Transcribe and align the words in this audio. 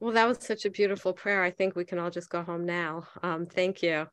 Well, 0.00 0.12
that 0.12 0.28
was 0.28 0.38
such 0.40 0.64
a 0.64 0.70
beautiful 0.70 1.12
prayer. 1.12 1.42
I 1.42 1.50
think 1.50 1.76
we 1.76 1.84
can 1.84 1.98
all 1.98 2.10
just 2.10 2.28
go 2.28 2.42
home 2.42 2.66
now. 2.66 3.04
Um, 3.22 3.46
thank 3.46 3.82
you. 3.82 4.06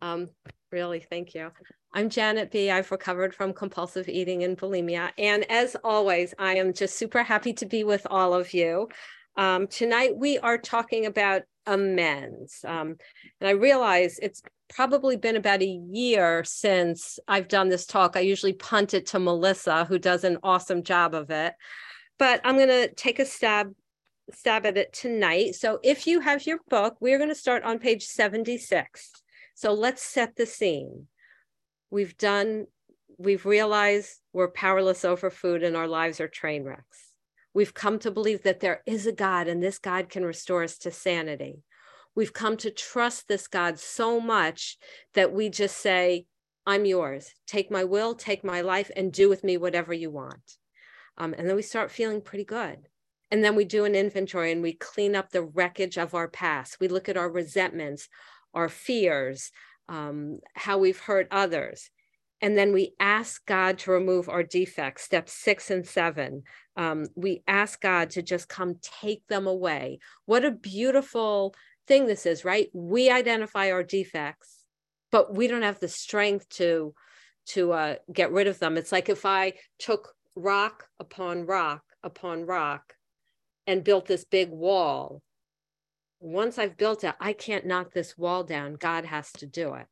Um, 0.00 0.28
really, 0.70 1.00
thank 1.00 1.34
you. 1.34 1.50
I'm 1.92 2.08
Janet 2.08 2.50
B. 2.50 2.70
I've 2.70 2.90
recovered 2.90 3.34
from 3.34 3.52
compulsive 3.52 4.08
eating 4.08 4.44
and 4.44 4.56
bulimia. 4.56 5.10
And 5.18 5.48
as 5.50 5.76
always, 5.84 6.34
I 6.38 6.56
am 6.56 6.72
just 6.72 6.98
super 6.98 7.22
happy 7.22 7.52
to 7.54 7.66
be 7.66 7.84
with 7.84 8.06
all 8.10 8.34
of 8.34 8.54
you. 8.54 8.88
Um, 9.36 9.66
tonight, 9.66 10.16
we 10.16 10.38
are 10.38 10.58
talking 10.58 11.06
about 11.06 11.42
amends. 11.66 12.64
Um, 12.66 12.96
and 13.40 13.48
I 13.48 13.52
realize 13.52 14.18
it's 14.20 14.42
probably 14.68 15.16
been 15.16 15.36
about 15.36 15.62
a 15.62 15.66
year 15.66 16.44
since 16.44 17.18
I've 17.28 17.48
done 17.48 17.68
this 17.68 17.86
talk. 17.86 18.16
I 18.16 18.20
usually 18.20 18.52
punt 18.52 18.94
it 18.94 19.06
to 19.06 19.18
Melissa, 19.18 19.84
who 19.84 19.98
does 19.98 20.24
an 20.24 20.38
awesome 20.42 20.82
job 20.82 21.14
of 21.14 21.30
it. 21.30 21.54
But 22.18 22.40
I'm 22.44 22.56
going 22.56 22.68
to 22.68 22.92
take 22.94 23.18
a 23.18 23.26
stab 23.26 23.72
stab 24.32 24.66
at 24.66 24.76
it 24.76 24.92
tonight. 24.92 25.54
So 25.54 25.78
if 25.82 26.06
you 26.06 26.20
have 26.20 26.46
your 26.46 26.58
book, 26.68 26.96
we're 27.00 27.18
going 27.18 27.30
to 27.30 27.34
start 27.34 27.62
on 27.64 27.78
page 27.78 28.04
76. 28.04 29.10
So 29.54 29.72
let's 29.72 30.02
set 30.02 30.36
the 30.36 30.46
scene. 30.46 31.06
We've 31.90 32.16
done, 32.16 32.66
we've 33.18 33.46
realized 33.46 34.20
we're 34.32 34.50
powerless 34.50 35.04
over 35.04 35.30
food 35.30 35.62
and 35.62 35.76
our 35.76 35.88
lives 35.88 36.20
are 36.20 36.28
train 36.28 36.64
wrecks. 36.64 37.12
We've 37.52 37.74
come 37.74 38.00
to 38.00 38.10
believe 38.10 38.42
that 38.42 38.60
there 38.60 38.82
is 38.84 39.06
a 39.06 39.12
God 39.12 39.46
and 39.46 39.62
this 39.62 39.78
God 39.78 40.08
can 40.08 40.24
restore 40.24 40.64
us 40.64 40.76
to 40.78 40.90
sanity. 40.90 41.62
We've 42.16 42.32
come 42.32 42.56
to 42.58 42.70
trust 42.70 43.28
this 43.28 43.46
God 43.46 43.78
so 43.78 44.20
much 44.20 44.76
that 45.14 45.32
we 45.32 45.48
just 45.48 45.76
say, 45.76 46.26
I'm 46.66 46.84
yours. 46.84 47.32
Take 47.46 47.70
my 47.70 47.84
will, 47.84 48.14
take 48.14 48.42
my 48.42 48.60
life, 48.60 48.90
and 48.96 49.12
do 49.12 49.28
with 49.28 49.44
me 49.44 49.56
whatever 49.56 49.92
you 49.92 50.10
want. 50.10 50.56
Um, 51.18 51.34
and 51.36 51.48
then 51.48 51.56
we 51.56 51.62
start 51.62 51.90
feeling 51.90 52.20
pretty 52.20 52.44
good. 52.44 52.88
And 53.34 53.42
then 53.42 53.56
we 53.56 53.64
do 53.64 53.84
an 53.84 53.96
inventory 53.96 54.52
and 54.52 54.62
we 54.62 54.74
clean 54.74 55.16
up 55.16 55.30
the 55.30 55.42
wreckage 55.42 55.98
of 55.98 56.14
our 56.14 56.28
past. 56.28 56.76
We 56.78 56.86
look 56.86 57.08
at 57.08 57.16
our 57.16 57.28
resentments, 57.28 58.08
our 58.54 58.68
fears, 58.68 59.50
um, 59.88 60.38
how 60.54 60.78
we've 60.78 61.00
hurt 61.00 61.26
others. 61.32 61.90
And 62.40 62.56
then 62.56 62.72
we 62.72 62.94
ask 63.00 63.44
God 63.44 63.78
to 63.78 63.90
remove 63.90 64.28
our 64.28 64.44
defects, 64.44 65.02
steps 65.02 65.32
six 65.32 65.68
and 65.72 65.84
seven. 65.84 66.44
Um, 66.76 67.06
we 67.16 67.42
ask 67.48 67.80
God 67.80 68.10
to 68.10 68.22
just 68.22 68.48
come 68.48 68.76
take 69.00 69.26
them 69.26 69.48
away. 69.48 69.98
What 70.26 70.44
a 70.44 70.52
beautiful 70.52 71.56
thing 71.88 72.06
this 72.06 72.26
is, 72.26 72.44
right? 72.44 72.68
We 72.72 73.10
identify 73.10 73.72
our 73.72 73.82
defects, 73.82 74.62
but 75.10 75.34
we 75.34 75.48
don't 75.48 75.62
have 75.62 75.80
the 75.80 75.88
strength 75.88 76.48
to 76.50 76.94
to 77.46 77.72
uh, 77.72 77.94
get 78.12 78.30
rid 78.30 78.46
of 78.46 78.60
them. 78.60 78.76
It's 78.76 78.92
like 78.92 79.08
if 79.08 79.26
I 79.26 79.54
took 79.80 80.14
rock 80.36 80.86
upon 81.00 81.46
rock 81.46 81.82
upon 82.04 82.46
rock 82.46 82.94
and 83.66 83.84
built 83.84 84.06
this 84.06 84.24
big 84.24 84.50
wall. 84.50 85.22
Once 86.20 86.58
I've 86.58 86.76
built 86.76 87.04
it, 87.04 87.14
I 87.20 87.32
can't 87.32 87.66
knock 87.66 87.92
this 87.92 88.16
wall 88.16 88.44
down. 88.44 88.74
God 88.74 89.04
has 89.04 89.30
to 89.32 89.46
do 89.46 89.74
it. 89.74 89.86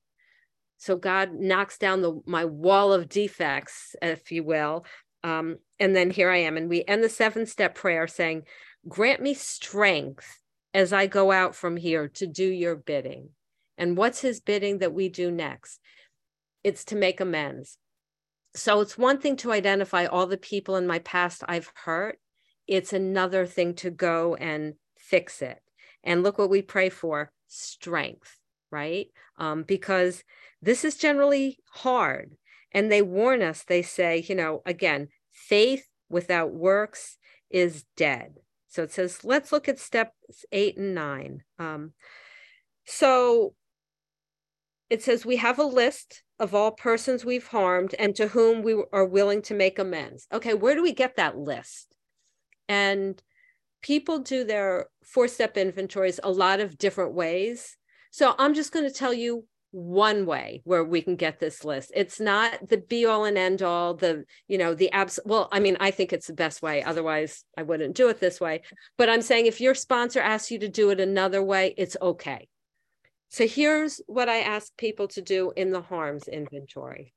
So 0.78 0.96
God 0.96 1.32
knocks 1.32 1.78
down 1.78 2.02
the 2.02 2.20
my 2.26 2.44
wall 2.44 2.92
of 2.92 3.08
defects, 3.08 3.94
if 4.02 4.32
you 4.32 4.42
will. 4.42 4.84
Um, 5.22 5.58
and 5.78 5.94
then 5.94 6.10
here 6.10 6.30
I 6.30 6.38
am. 6.38 6.56
And 6.56 6.68
we 6.68 6.84
end 6.86 7.04
the 7.04 7.08
seven 7.08 7.46
step 7.46 7.74
prayer 7.74 8.08
saying, 8.08 8.42
Grant 8.88 9.22
me 9.22 9.34
strength 9.34 10.40
as 10.74 10.92
I 10.92 11.06
go 11.06 11.30
out 11.30 11.54
from 11.54 11.76
here 11.76 12.08
to 12.08 12.26
do 12.26 12.44
your 12.44 12.74
bidding. 12.74 13.28
And 13.78 13.96
what's 13.96 14.20
his 14.20 14.40
bidding 14.40 14.78
that 14.78 14.92
we 14.92 15.08
do 15.08 15.30
next? 15.30 15.78
It's 16.64 16.84
to 16.86 16.96
make 16.96 17.20
amends. 17.20 17.78
So 18.54 18.80
it's 18.80 18.98
one 18.98 19.18
thing 19.18 19.36
to 19.36 19.52
identify 19.52 20.06
all 20.06 20.26
the 20.26 20.36
people 20.36 20.76
in 20.76 20.86
my 20.86 20.98
past 20.98 21.42
I've 21.48 21.70
hurt 21.84 22.18
it's 22.74 22.92
another 22.92 23.46
thing 23.46 23.74
to 23.74 23.90
go 23.90 24.34
and 24.36 24.74
fix 24.98 25.42
it. 25.42 25.60
And 26.02 26.22
look 26.22 26.38
what 26.38 26.50
we 26.50 26.62
pray 26.62 26.88
for 26.88 27.32
strength, 27.46 28.38
right? 28.70 29.08
Um, 29.38 29.62
because 29.62 30.24
this 30.60 30.84
is 30.84 30.96
generally 30.96 31.58
hard. 31.70 32.36
And 32.72 32.90
they 32.90 33.02
warn 33.02 33.42
us, 33.42 33.64
they 33.64 33.82
say, 33.82 34.24
you 34.26 34.34
know, 34.34 34.62
again, 34.64 35.08
faith 35.30 35.86
without 36.08 36.52
works 36.52 37.18
is 37.50 37.84
dead. 37.96 38.34
So 38.68 38.82
it 38.82 38.90
says, 38.90 39.22
let's 39.22 39.52
look 39.52 39.68
at 39.68 39.78
steps 39.78 40.46
eight 40.50 40.78
and 40.78 40.94
nine. 40.94 41.42
Um, 41.58 41.92
so 42.86 43.54
it 44.88 45.02
says, 45.02 45.26
we 45.26 45.36
have 45.36 45.58
a 45.58 45.64
list 45.64 46.22
of 46.38 46.54
all 46.54 46.70
persons 46.72 47.24
we've 47.24 47.46
harmed 47.46 47.94
and 47.98 48.16
to 48.16 48.28
whom 48.28 48.62
we 48.62 48.82
are 48.92 49.04
willing 49.04 49.42
to 49.42 49.54
make 49.54 49.78
amends. 49.78 50.26
Okay, 50.32 50.54
where 50.54 50.74
do 50.74 50.82
we 50.82 50.92
get 50.92 51.16
that 51.16 51.36
list? 51.36 51.91
And 52.68 53.20
people 53.82 54.18
do 54.18 54.44
their 54.44 54.86
four 55.04 55.28
step 55.28 55.56
inventories 55.56 56.20
a 56.22 56.30
lot 56.30 56.60
of 56.60 56.78
different 56.78 57.14
ways. 57.14 57.76
So 58.10 58.34
I'm 58.38 58.54
just 58.54 58.72
going 58.72 58.86
to 58.88 58.94
tell 58.94 59.14
you 59.14 59.46
one 59.72 60.26
way 60.26 60.60
where 60.64 60.84
we 60.84 61.00
can 61.00 61.16
get 61.16 61.40
this 61.40 61.64
list. 61.64 61.90
It's 61.94 62.20
not 62.20 62.68
the 62.68 62.76
be 62.76 63.06
all 63.06 63.24
and 63.24 63.38
end 63.38 63.62
all, 63.62 63.94
the, 63.94 64.24
you 64.46 64.58
know, 64.58 64.74
the 64.74 64.92
abs. 64.92 65.18
Well, 65.24 65.48
I 65.50 65.60
mean, 65.60 65.78
I 65.80 65.90
think 65.90 66.12
it's 66.12 66.26
the 66.26 66.34
best 66.34 66.60
way. 66.62 66.82
Otherwise, 66.82 67.44
I 67.56 67.62
wouldn't 67.62 67.96
do 67.96 68.08
it 68.08 68.20
this 68.20 68.40
way. 68.40 68.62
But 68.98 69.08
I'm 69.08 69.22
saying 69.22 69.46
if 69.46 69.60
your 69.60 69.74
sponsor 69.74 70.20
asks 70.20 70.50
you 70.50 70.58
to 70.58 70.68
do 70.68 70.90
it 70.90 71.00
another 71.00 71.42
way, 71.42 71.74
it's 71.78 71.96
okay. 72.00 72.48
So 73.30 73.46
here's 73.46 74.02
what 74.06 74.28
I 74.28 74.40
ask 74.40 74.76
people 74.76 75.08
to 75.08 75.22
do 75.22 75.52
in 75.56 75.70
the 75.72 75.80
harms 75.80 76.28
inventory 76.28 77.14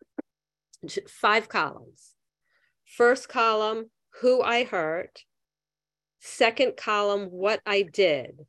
five 1.10 1.50
columns. 1.50 2.12
First 2.86 3.28
column, 3.28 3.90
who 4.22 4.42
I 4.42 4.64
hurt. 4.64 5.24
Second 6.28 6.76
column, 6.76 7.28
what 7.28 7.62
I 7.68 7.84
did. 7.84 8.48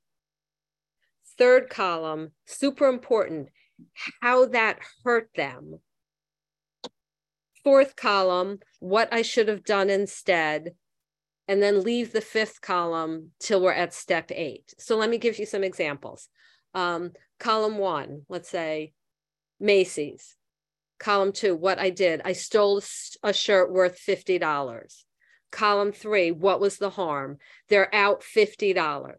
Third 1.37 1.69
column, 1.69 2.31
super 2.47 2.88
important, 2.88 3.50
how 4.22 4.47
that 4.47 4.78
hurt 5.04 5.28
them. 5.37 5.81
Fourth 7.62 7.94
column, 7.94 8.60
what 8.81 9.12
I 9.12 9.20
should 9.20 9.48
have 9.48 9.62
done 9.62 9.91
instead. 9.91 10.70
And 11.48 11.62
then 11.62 11.82
leave 11.82 12.12
the 12.12 12.22
fifth 12.22 12.62
column 12.62 13.32
till 13.38 13.60
we're 13.60 13.72
at 13.72 13.92
step 13.92 14.32
eight. 14.32 14.72
So 14.78 14.97
let 14.97 15.10
me 15.10 15.19
give 15.19 15.38
you 15.38 15.44
some 15.44 15.62
examples. 15.62 16.31
Um, 16.72 17.12
column 17.38 17.76
one, 17.76 18.22
let's 18.31 18.48
say 18.48 18.94
Macy's. 19.60 20.34
Column 20.98 21.31
two, 21.31 21.54
what 21.54 21.78
I 21.78 21.91
did, 21.91 22.22
I 22.25 22.32
stole 22.32 22.81
a 23.22 23.34
shirt 23.34 23.70
worth 23.70 24.00
$50. 24.00 25.04
Column 25.50 25.92
three, 25.92 26.30
what 26.30 26.60
was 26.60 26.78
the 26.78 26.90
harm? 26.90 27.38
They're 27.68 27.94
out 27.94 28.22
$50. 28.22 29.14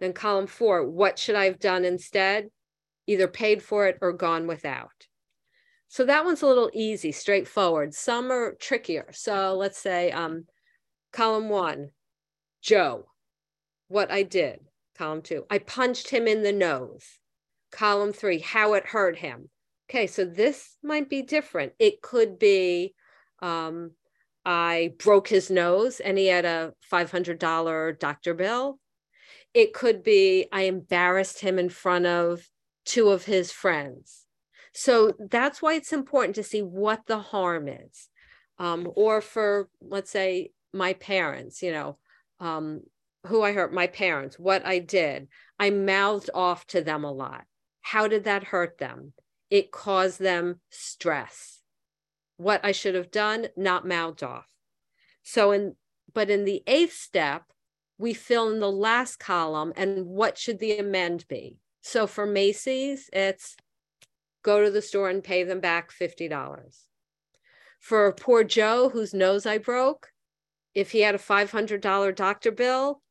Then 0.00 0.12
column 0.12 0.46
four, 0.46 0.88
what 0.88 1.18
should 1.18 1.36
I 1.36 1.44
have 1.44 1.58
done 1.58 1.84
instead? 1.84 2.50
Either 3.06 3.28
paid 3.28 3.62
for 3.62 3.86
it 3.86 3.98
or 4.00 4.12
gone 4.12 4.46
without. 4.46 5.06
So 5.88 6.04
that 6.06 6.24
one's 6.24 6.42
a 6.42 6.46
little 6.46 6.70
easy, 6.72 7.12
straightforward. 7.12 7.94
Some 7.94 8.32
are 8.32 8.54
trickier. 8.54 9.10
So 9.12 9.54
let's 9.54 9.78
say 9.78 10.10
um, 10.10 10.46
column 11.12 11.48
one, 11.48 11.90
Joe, 12.62 13.06
what 13.88 14.10
I 14.10 14.24
did. 14.24 14.60
Column 14.96 15.22
two, 15.22 15.44
I 15.50 15.58
punched 15.58 16.10
him 16.10 16.26
in 16.26 16.42
the 16.42 16.52
nose. 16.52 17.18
Column 17.70 18.12
three, 18.12 18.38
how 18.40 18.74
it 18.74 18.86
hurt 18.86 19.18
him. 19.18 19.50
Okay, 19.88 20.06
so 20.06 20.24
this 20.24 20.76
might 20.82 21.08
be 21.08 21.22
different. 21.22 21.72
It 21.78 22.00
could 22.00 22.38
be 22.38 22.94
um, 23.40 23.92
I 24.44 24.92
broke 24.98 25.28
his 25.28 25.50
nose 25.50 26.00
and 26.00 26.18
he 26.18 26.26
had 26.26 26.44
a 26.44 26.74
$500 26.92 27.98
doctor 27.98 28.34
bill. 28.34 28.78
It 29.54 29.72
could 29.72 30.02
be 30.02 30.46
I 30.52 30.62
embarrassed 30.62 31.40
him 31.40 31.58
in 31.58 31.68
front 31.68 32.06
of 32.06 32.48
two 32.84 33.10
of 33.10 33.24
his 33.24 33.50
friends. 33.50 34.26
So 34.72 35.12
that's 35.30 35.62
why 35.62 35.74
it's 35.74 35.92
important 35.92 36.34
to 36.34 36.42
see 36.42 36.60
what 36.60 37.06
the 37.06 37.18
harm 37.18 37.68
is. 37.68 38.08
Um, 38.58 38.90
or 38.94 39.20
for, 39.20 39.68
let's 39.80 40.10
say, 40.10 40.50
my 40.72 40.94
parents, 40.94 41.62
you 41.62 41.72
know, 41.72 41.98
um, 42.40 42.82
who 43.26 43.42
I 43.42 43.52
hurt, 43.52 43.72
my 43.72 43.86
parents, 43.86 44.38
what 44.38 44.66
I 44.66 44.80
did. 44.80 45.28
I 45.58 45.70
mouthed 45.70 46.30
off 46.34 46.66
to 46.68 46.82
them 46.82 47.04
a 47.04 47.12
lot. 47.12 47.44
How 47.80 48.08
did 48.08 48.24
that 48.24 48.44
hurt 48.44 48.78
them? 48.78 49.12
It 49.50 49.70
caused 49.70 50.20
them 50.20 50.60
stress 50.70 51.60
what 52.36 52.64
I 52.64 52.72
should 52.72 52.94
have 52.94 53.10
done, 53.10 53.48
not 53.56 53.86
mouthed 53.86 54.22
off. 54.22 54.48
So 55.22 55.52
in 55.52 55.76
but 56.12 56.30
in 56.30 56.44
the 56.44 56.62
eighth 56.66 56.94
step, 56.94 57.44
we 57.98 58.14
fill 58.14 58.50
in 58.50 58.60
the 58.60 58.70
last 58.70 59.18
column 59.18 59.72
and 59.76 60.06
what 60.06 60.38
should 60.38 60.58
the 60.58 60.78
amend 60.78 61.26
be? 61.28 61.58
So 61.80 62.06
for 62.06 62.24
Macy's, 62.24 63.10
it's 63.12 63.56
go 64.42 64.62
to 64.62 64.70
the 64.70 64.82
store 64.82 65.10
and 65.10 65.24
pay 65.24 65.42
them 65.42 65.60
back 65.60 65.90
$50. 65.90 66.86
For 67.80 68.12
poor 68.12 68.44
Joe, 68.44 68.90
whose 68.90 69.12
nose 69.12 69.44
I 69.44 69.58
broke, 69.58 70.10
if 70.74 70.92
he 70.92 71.00
had 71.00 71.14
a 71.14 71.18
$500 71.18 72.14
doctor 72.14 72.50
bill 72.50 73.02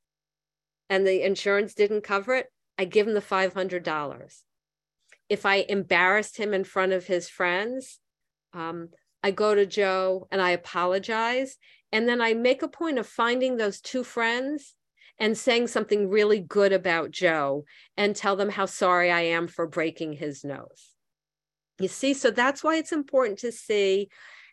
and 0.90 1.06
the 1.06 1.24
insurance 1.24 1.74
didn't 1.74 2.02
cover 2.02 2.36
it, 2.36 2.48
I 2.78 2.86
give 2.86 3.08
him 3.08 3.14
the 3.14 3.22
$500. 3.22 4.42
If 5.30 5.46
I 5.46 5.56
embarrassed 5.70 6.38
him 6.38 6.54
in 6.54 6.64
front 6.64 6.92
of 6.92 7.06
his 7.06 7.30
friends, 7.30 8.00
um, 8.54 8.90
I 9.24 9.32
go 9.32 9.56
to 9.56 9.66
Joe 9.66 10.28
and 10.32 10.42
I 10.42 10.52
apologize. 10.52 11.58
And 11.92 12.08
then 12.08 12.22
I 12.22 12.34
make 12.34 12.62
a 12.62 12.68
point 12.68 13.00
of 13.00 13.08
finding 13.08 13.56
those 13.56 13.80
two 13.80 14.04
friends 14.04 14.76
and 15.20 15.38
saying 15.38 15.68
something 15.68 16.10
really 16.10 16.40
good 16.40 16.74
about 16.74 17.12
Joe 17.12 17.66
and 17.96 18.16
tell 18.16 18.36
them 18.36 18.50
how 18.50 18.66
sorry 18.66 19.12
I 19.12 19.22
am 19.22 19.48
for 19.48 19.68
breaking 19.68 20.14
his 20.14 20.44
nose. 20.44 20.92
You 21.80 21.88
see, 21.88 22.14
so 22.14 22.32
that's 22.32 22.64
why 22.64 22.76
it's 22.78 22.92
important 22.92 23.40
to 23.40 23.52
see 23.52 24.10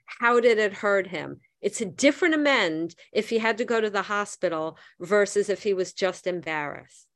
how 0.06 0.40
did 0.40 0.58
it 0.58 0.75
hurt 0.75 1.06
him. 1.06 1.40
It's 1.61 1.81
a 1.81 1.87
different 1.87 2.34
amend 2.34 2.94
if 3.12 3.31
he 3.31 3.38
had 3.38 3.58
to 3.58 3.64
go 3.64 3.81
to 3.81 3.90
the 3.90 4.02
hospital 4.02 4.78
versus 4.99 5.49
if 5.49 5.62
he 5.62 5.75
was 5.75 5.93
just 5.93 6.26
embarrassed. 6.26 7.06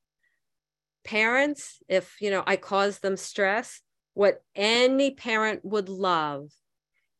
Parents, 1.05 1.83
if 1.89 2.17
you 2.21 2.31
know 2.31 2.43
I 2.47 2.57
caused 2.57 3.03
them 3.03 3.17
stress, 3.17 3.81
what 4.15 4.43
any 4.55 5.11
parent 5.11 5.65
would 5.65 5.89
love 5.89 6.51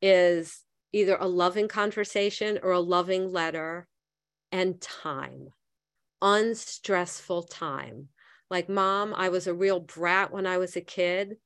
is 0.05 0.61
either 0.93 1.17
a 1.19 1.27
loving 1.27 1.67
conversation 1.67 2.59
or 2.61 2.71
a 2.71 2.79
loving 2.79 3.31
letter 3.31 3.87
and 4.51 4.79
time, 4.79 5.47
unstressful 6.21 7.41
time. 7.43 8.09
Like, 8.51 8.69
mom, 8.69 9.15
I 9.15 9.29
was 9.29 9.47
a 9.47 9.53
real 9.53 9.79
brat 9.79 10.31
when 10.31 10.45
I 10.45 10.59
was 10.59 10.75
a 10.75 10.81
kid. 10.81 11.37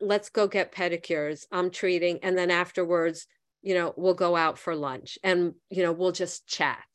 Let's 0.00 0.28
go 0.28 0.46
get 0.46 0.72
pedicures. 0.72 1.46
I'm 1.50 1.70
treating. 1.70 2.20
And 2.22 2.38
then 2.38 2.52
afterwards, 2.52 3.26
you 3.60 3.74
know, 3.74 3.92
we'll 3.96 4.14
go 4.14 4.36
out 4.36 4.56
for 4.56 4.76
lunch 4.76 5.18
and, 5.24 5.54
you 5.68 5.82
know, 5.82 5.92
we'll 5.92 6.12
just 6.12 6.46
chat. 6.46 6.86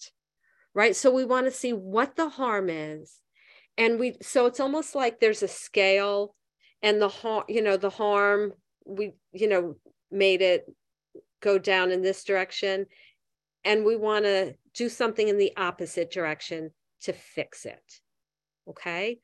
Right. 0.73 0.95
So 0.95 1.11
we 1.11 1.25
want 1.25 1.47
to 1.47 1.51
see 1.51 1.73
what 1.73 2.15
the 2.15 2.29
harm 2.29 2.69
is. 2.69 3.19
And 3.77 3.99
we, 3.99 4.15
so 4.21 4.45
it's 4.45 4.61
almost 4.61 4.95
like 4.95 5.19
there's 5.19 5.43
a 5.43 5.49
scale 5.49 6.35
and 6.81 7.01
the 7.01 7.09
harm, 7.09 7.43
you 7.49 7.61
know, 7.61 7.75
the 7.75 7.89
harm, 7.89 8.53
we, 8.85 9.11
you 9.33 9.49
know, 9.49 9.75
made 10.11 10.41
it 10.41 10.65
go 11.41 11.57
down 11.57 11.91
in 11.91 12.01
this 12.01 12.23
direction 12.23 12.85
and 13.63 13.85
we 13.85 13.95
want 13.95 14.25
to 14.25 14.53
do 14.73 14.89
something 14.89 15.27
in 15.27 15.37
the 15.37 15.53
opposite 15.57 16.11
direction 16.11 16.71
to 17.01 17.13
fix 17.13 17.65
it. 17.65 17.99
Okay. 18.67 19.19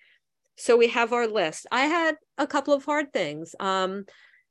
So 0.55 0.75
we 0.75 0.87
have 0.87 1.13
our 1.13 1.27
list. 1.27 1.67
I 1.71 1.81
had 1.81 2.15
a 2.37 2.47
couple 2.47 2.73
of 2.73 2.85
hard 2.85 3.13
things. 3.13 3.55
Um, 3.59 4.05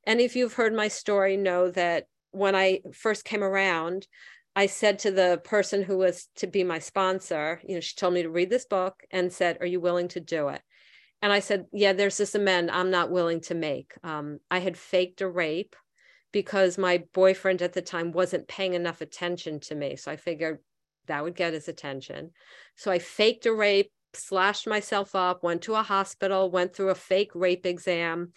any 0.05 0.25
of 0.25 0.35
you 0.35 0.43
have 0.43 0.53
heard 0.53 0.73
my 0.73 0.87
story 0.87 1.35
know 1.35 1.69
that 1.71 2.05
when 2.31 2.55
I 2.55 2.81
first 2.93 3.25
came 3.25 3.43
around, 3.43 4.07
I 4.55 4.67
said 4.67 4.99
to 4.99 5.11
the 5.11 5.41
person 5.43 5.83
who 5.83 5.97
was 5.97 6.29
to 6.37 6.47
be 6.47 6.63
my 6.63 6.79
sponsor, 6.79 7.61
you 7.67 7.75
know, 7.75 7.81
she 7.81 7.95
told 7.95 8.13
me 8.13 8.23
to 8.23 8.29
read 8.29 8.49
this 8.49 8.65
book 8.65 9.03
and 9.11 9.31
said, 9.31 9.57
Are 9.59 9.67
you 9.67 9.79
willing 9.79 10.07
to 10.09 10.19
do 10.19 10.47
it? 10.47 10.61
And 11.21 11.31
I 11.31 11.39
said, 11.39 11.65
Yeah, 11.73 11.93
there's 11.93 12.17
this 12.17 12.35
amend 12.35 12.71
I'm 12.71 12.89
not 12.89 13.11
willing 13.11 13.41
to 13.41 13.55
make. 13.55 13.93
Um, 14.03 14.39
I 14.49 14.59
had 14.59 14.77
faked 14.77 15.21
a 15.21 15.29
rape 15.29 15.75
because 16.31 16.77
my 16.77 17.03
boyfriend 17.13 17.61
at 17.61 17.73
the 17.73 17.81
time 17.81 18.11
wasn't 18.11 18.47
paying 18.47 18.73
enough 18.73 19.01
attention 19.01 19.59
to 19.61 19.75
me. 19.75 19.95
So 19.95 20.11
I 20.11 20.17
figured 20.17 20.59
that 21.07 21.23
would 21.23 21.35
get 21.35 21.53
his 21.53 21.67
attention. 21.67 22.31
So 22.75 22.91
I 22.91 22.99
faked 22.99 23.45
a 23.45 23.53
rape, 23.53 23.91
slashed 24.13 24.67
myself 24.67 25.15
up, 25.15 25.43
went 25.43 25.61
to 25.63 25.75
a 25.75 25.83
hospital, 25.83 26.51
went 26.51 26.75
through 26.75 26.89
a 26.89 26.95
fake 26.95 27.31
rape 27.33 27.65
exam. 27.65 28.33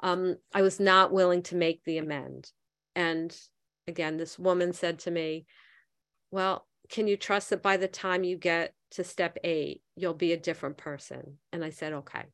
Um, 0.00 0.36
I 0.54 0.62
was 0.62 0.80
not 0.80 1.12
willing 1.12 1.42
to 1.44 1.56
make 1.56 1.82
the 1.84 1.98
amend. 1.98 2.50
And 2.94 3.36
again, 3.86 4.16
this 4.16 4.38
woman 4.38 4.72
said 4.72 5.00
to 5.00 5.10
me, 5.10 5.46
Well, 6.30 6.66
can 6.88 7.06
you 7.06 7.16
trust 7.16 7.50
that 7.50 7.62
by 7.62 7.76
the 7.76 7.88
time 7.88 8.24
you 8.24 8.36
get 8.36 8.74
to 8.92 9.04
step 9.04 9.38
eight, 9.44 9.82
you'll 9.96 10.14
be 10.14 10.32
a 10.32 10.36
different 10.36 10.76
person? 10.76 11.38
And 11.52 11.64
I 11.64 11.70
said, 11.70 11.92
Okay. 11.92 12.24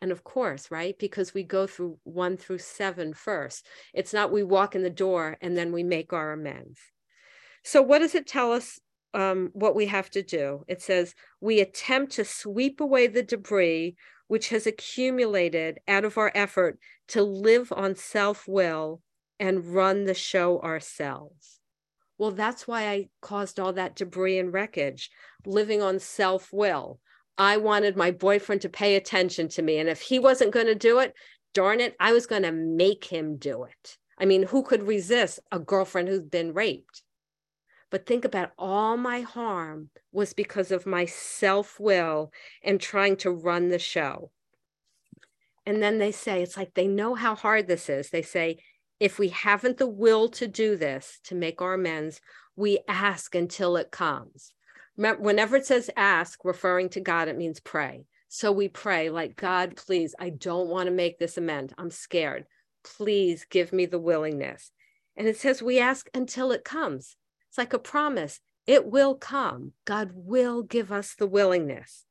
And 0.00 0.12
of 0.12 0.24
course, 0.24 0.70
right? 0.70 0.98
Because 0.98 1.34
we 1.34 1.42
go 1.42 1.66
through 1.66 1.98
one 2.04 2.36
through 2.36 2.58
seven 2.58 3.12
first. 3.12 3.66
It's 3.92 4.12
not 4.12 4.32
we 4.32 4.42
walk 4.42 4.74
in 4.74 4.82
the 4.82 4.90
door 4.90 5.36
and 5.40 5.56
then 5.56 5.72
we 5.72 5.82
make 5.82 6.12
our 6.12 6.32
amends. 6.32 6.80
So, 7.62 7.82
what 7.82 7.98
does 7.98 8.14
it 8.14 8.26
tell 8.26 8.52
us 8.52 8.78
um, 9.12 9.50
what 9.52 9.74
we 9.74 9.86
have 9.86 10.08
to 10.10 10.22
do? 10.22 10.64
It 10.68 10.80
says, 10.80 11.14
we 11.40 11.60
attempt 11.60 12.12
to 12.12 12.24
sweep 12.24 12.80
away 12.80 13.06
the 13.06 13.22
debris 13.22 13.96
which 14.30 14.50
has 14.50 14.64
accumulated 14.64 15.80
out 15.88 16.04
of 16.04 16.16
our 16.16 16.30
effort 16.36 16.78
to 17.08 17.20
live 17.20 17.72
on 17.72 17.96
self 17.96 18.46
will 18.46 19.02
and 19.40 19.74
run 19.74 20.04
the 20.04 20.14
show 20.14 20.60
ourselves. 20.60 21.58
Well, 22.16 22.30
that's 22.30 22.68
why 22.68 22.86
I 22.86 23.08
caused 23.20 23.58
all 23.58 23.72
that 23.72 23.96
debris 23.96 24.38
and 24.38 24.52
wreckage, 24.52 25.10
living 25.44 25.82
on 25.82 25.98
self 25.98 26.52
will. 26.52 27.00
I 27.40 27.56
wanted 27.56 27.96
my 27.96 28.10
boyfriend 28.10 28.60
to 28.60 28.68
pay 28.68 28.96
attention 28.96 29.48
to 29.48 29.62
me. 29.62 29.78
And 29.78 29.88
if 29.88 30.02
he 30.02 30.18
wasn't 30.18 30.52
going 30.52 30.66
to 30.66 30.74
do 30.74 30.98
it, 30.98 31.14
darn 31.54 31.80
it, 31.80 31.96
I 31.98 32.12
was 32.12 32.26
going 32.26 32.42
to 32.42 32.52
make 32.52 33.06
him 33.06 33.38
do 33.38 33.64
it. 33.64 33.96
I 34.18 34.26
mean, 34.26 34.42
who 34.42 34.62
could 34.62 34.86
resist 34.86 35.40
a 35.50 35.58
girlfriend 35.58 36.08
who's 36.08 36.20
been 36.20 36.52
raped? 36.52 37.00
But 37.88 38.04
think 38.04 38.26
about 38.26 38.52
all 38.58 38.98
my 38.98 39.22
harm 39.22 39.88
was 40.12 40.34
because 40.34 40.70
of 40.70 40.84
my 40.84 41.06
self 41.06 41.80
will 41.80 42.30
and 42.62 42.78
trying 42.78 43.16
to 43.16 43.30
run 43.30 43.68
the 43.70 43.78
show. 43.78 44.30
And 45.64 45.82
then 45.82 45.96
they 45.96 46.12
say, 46.12 46.42
it's 46.42 46.58
like 46.58 46.74
they 46.74 46.88
know 46.88 47.14
how 47.14 47.34
hard 47.34 47.66
this 47.66 47.88
is. 47.88 48.10
They 48.10 48.20
say, 48.20 48.58
if 49.00 49.18
we 49.18 49.28
haven't 49.28 49.78
the 49.78 49.88
will 49.88 50.28
to 50.28 50.46
do 50.46 50.76
this, 50.76 51.18
to 51.24 51.34
make 51.34 51.62
our 51.62 51.72
amends, 51.72 52.20
we 52.54 52.80
ask 52.86 53.34
until 53.34 53.78
it 53.78 53.90
comes. 53.90 54.52
Whenever 55.00 55.56
it 55.56 55.64
says 55.64 55.88
ask, 55.96 56.44
referring 56.44 56.90
to 56.90 57.00
God, 57.00 57.28
it 57.28 57.38
means 57.38 57.58
pray. 57.58 58.04
So 58.28 58.52
we 58.52 58.68
pray, 58.68 59.08
like, 59.08 59.34
God, 59.34 59.74
please, 59.76 60.14
I 60.20 60.28
don't 60.28 60.68
want 60.68 60.88
to 60.88 60.92
make 60.92 61.18
this 61.18 61.38
amend. 61.38 61.72
I'm 61.78 61.90
scared. 61.90 62.44
Please 62.84 63.46
give 63.48 63.72
me 63.72 63.86
the 63.86 63.98
willingness. 63.98 64.72
And 65.16 65.26
it 65.26 65.38
says 65.38 65.62
we 65.62 65.80
ask 65.80 66.10
until 66.12 66.52
it 66.52 66.64
comes. 66.64 67.16
It's 67.48 67.56
like 67.56 67.72
a 67.72 67.78
promise. 67.78 68.40
It 68.66 68.86
will 68.86 69.14
come. 69.14 69.72
God 69.86 70.10
will 70.14 70.62
give 70.62 70.92
us 70.92 71.14
the 71.14 71.26
willingness. 71.26 72.04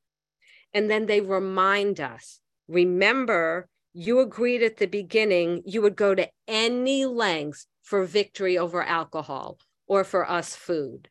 And 0.74 0.90
then 0.90 1.06
they 1.06 1.20
remind 1.20 2.00
us 2.00 2.40
remember 2.68 3.68
you 3.92 4.20
agreed 4.20 4.62
at 4.62 4.76
the 4.78 4.86
beginning 4.86 5.62
you 5.64 5.80
would 5.82 5.96
go 5.96 6.14
to 6.14 6.28
any 6.46 7.06
lengths 7.06 7.66
for 7.82 8.04
victory 8.04 8.58
over 8.58 8.82
alcohol 8.82 9.58
or 9.86 10.04
for 10.04 10.28
us 10.28 10.54
food. 10.54 11.08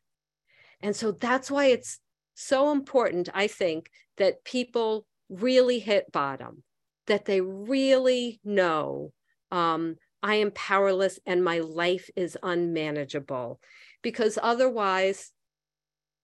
And 0.81 0.95
so 0.95 1.11
that's 1.11 1.51
why 1.51 1.65
it's 1.65 1.99
so 2.35 2.71
important, 2.71 3.29
I 3.33 3.47
think, 3.47 3.89
that 4.17 4.43
people 4.43 5.05
really 5.29 5.79
hit 5.79 6.11
bottom, 6.11 6.63
that 7.07 7.25
they 7.25 7.41
really 7.41 8.39
know 8.43 9.11
um, 9.51 9.95
I 10.21 10.35
am 10.35 10.51
powerless 10.51 11.19
and 11.25 11.43
my 11.43 11.59
life 11.59 12.09
is 12.15 12.37
unmanageable, 12.41 13.59
because 14.01 14.37
otherwise, 14.41 15.31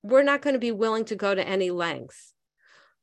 we're 0.04 0.24
not 0.24 0.42
going 0.42 0.54
to 0.54 0.60
be 0.60 0.72
willing 0.72 1.06
to 1.06 1.16
go 1.16 1.34
to 1.34 1.48
any 1.48 1.72
lengths. 1.72 2.34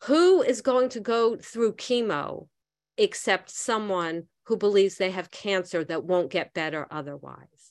Who 0.04 0.42
is 0.42 0.60
going 0.60 0.88
to 0.90 1.00
go 1.00 1.36
through 1.36 1.74
chemo 1.74 2.48
except 2.96 3.50
someone 3.50 4.24
who 4.46 4.56
believes 4.56 4.96
they 4.96 5.10
have 5.10 5.30
cancer 5.30 5.84
that 5.84 6.04
won't 6.04 6.30
get 6.30 6.54
better 6.54 6.86
otherwise? 6.90 7.61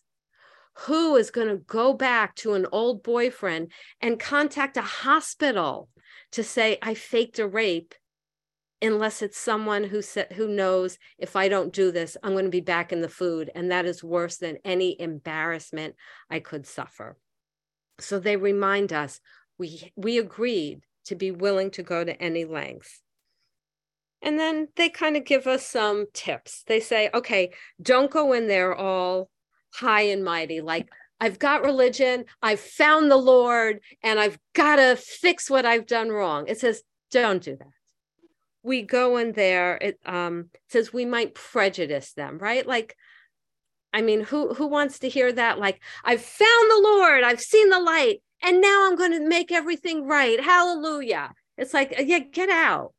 Who 0.86 1.16
is 1.16 1.32
going 1.32 1.50
to 1.50 1.58
go 1.58 1.94
back 1.94 2.36
to 2.38 2.54
an 2.54 2.66
old 2.72 3.04
boyfriend 3.04 3.72
and 4.02 4.20
contact 4.20 4.78
a 4.78 4.82
hospital 4.82 5.90
to 6.32 6.44
say, 6.44 6.78
I 6.82 6.94
faked 6.94 7.40
a 7.40 7.48
rape, 7.48 7.94
unless 8.82 9.22
it's 9.22 9.38
someone 9.38 9.84
who, 9.84 10.02
sa- 10.02 10.34
who 10.34 10.48
knows 10.48 10.98
if 11.18 11.36
I 11.36 11.50
don't 11.50 11.74
do 11.74 11.92
this, 11.92 12.18
I'm 12.24 12.32
going 12.32 12.46
to 12.46 12.52
be 12.52 12.62
back 12.62 12.92
in 12.92 13.02
the 13.02 13.10
food. 13.10 13.52
And 13.54 13.72
that 13.72 13.86
is 13.86 14.04
worse 14.04 14.38
than 14.38 14.58
any 14.66 15.00
embarrassment 15.00 15.96
I 16.30 16.40
could 16.40 16.66
suffer. 16.66 17.18
So 18.00 18.20
they 18.20 18.38
remind 18.38 18.92
us 18.92 19.20
we, 19.58 19.92
we 19.96 20.18
agreed 20.18 20.82
to 21.06 21.16
be 21.16 21.32
willing 21.32 21.72
to 21.72 21.84
go 21.84 22.04
to 22.04 22.20
any 22.20 22.46
lengths. 22.46 23.02
And 24.24 24.40
then 24.40 24.68
they 24.76 24.90
kind 24.90 25.18
of 25.18 25.26
give 25.26 25.48
us 25.48 25.66
some 25.66 26.06
tips. 26.14 26.64
They 26.68 26.80
say, 26.80 27.10
okay, 27.14 27.52
don't 27.82 28.12
go 28.12 28.34
in 28.34 28.48
there 28.48 28.74
all 28.74 29.30
high 29.74 30.04
and 30.04 30.24
mighty, 30.24 30.62
like, 30.62 30.90
I've 31.20 31.38
got 31.38 31.64
religion, 31.64 32.26
I've 32.42 32.60
found 32.60 33.12
the 33.12 33.18
Lord, 33.18 33.80
and 34.02 34.20
I've 34.20 34.40
got 34.54 34.78
to 34.78 34.96
fix 34.96 35.50
what 35.50 35.66
I've 35.68 35.86
done 35.86 36.10
wrong. 36.10 36.46
It 36.48 36.60
says, 36.60 36.82
don't 37.12 37.44
do 37.44 37.56
that. 37.58 37.68
We 38.64 38.82
go 38.82 39.18
in 39.18 39.34
there, 39.34 39.78
it 39.78 40.00
um, 40.06 40.50
says 40.70 40.92
we 40.92 41.06
might 41.06 41.36
prejudice 41.36 42.14
them, 42.14 42.38
right? 42.40 42.66
Like, 42.66 42.96
I 43.94 44.02
mean, 44.02 44.22
who 44.22 44.54
who 44.54 44.68
wants 44.68 45.00
to 45.00 45.10
hear 45.10 45.32
that? 45.34 45.60
Like, 45.60 45.82
I've 46.04 46.22
found 46.22 46.72
the 46.72 46.82
Lord, 46.82 47.24
I've 47.24 47.42
seen 47.42 47.70
the 47.70 47.80
light, 47.80 48.22
and 48.42 48.62
now 48.62 48.88
I'm 48.88 48.96
going 48.96 49.12
to 49.12 49.28
make 49.28 49.52
everything 49.52 50.08
right. 50.08 50.40
Hallelujah. 50.40 51.34
It's 51.58 51.74
like, 51.74 51.94
yeah, 52.00 52.20
get 52.20 52.50
out. 52.50 52.94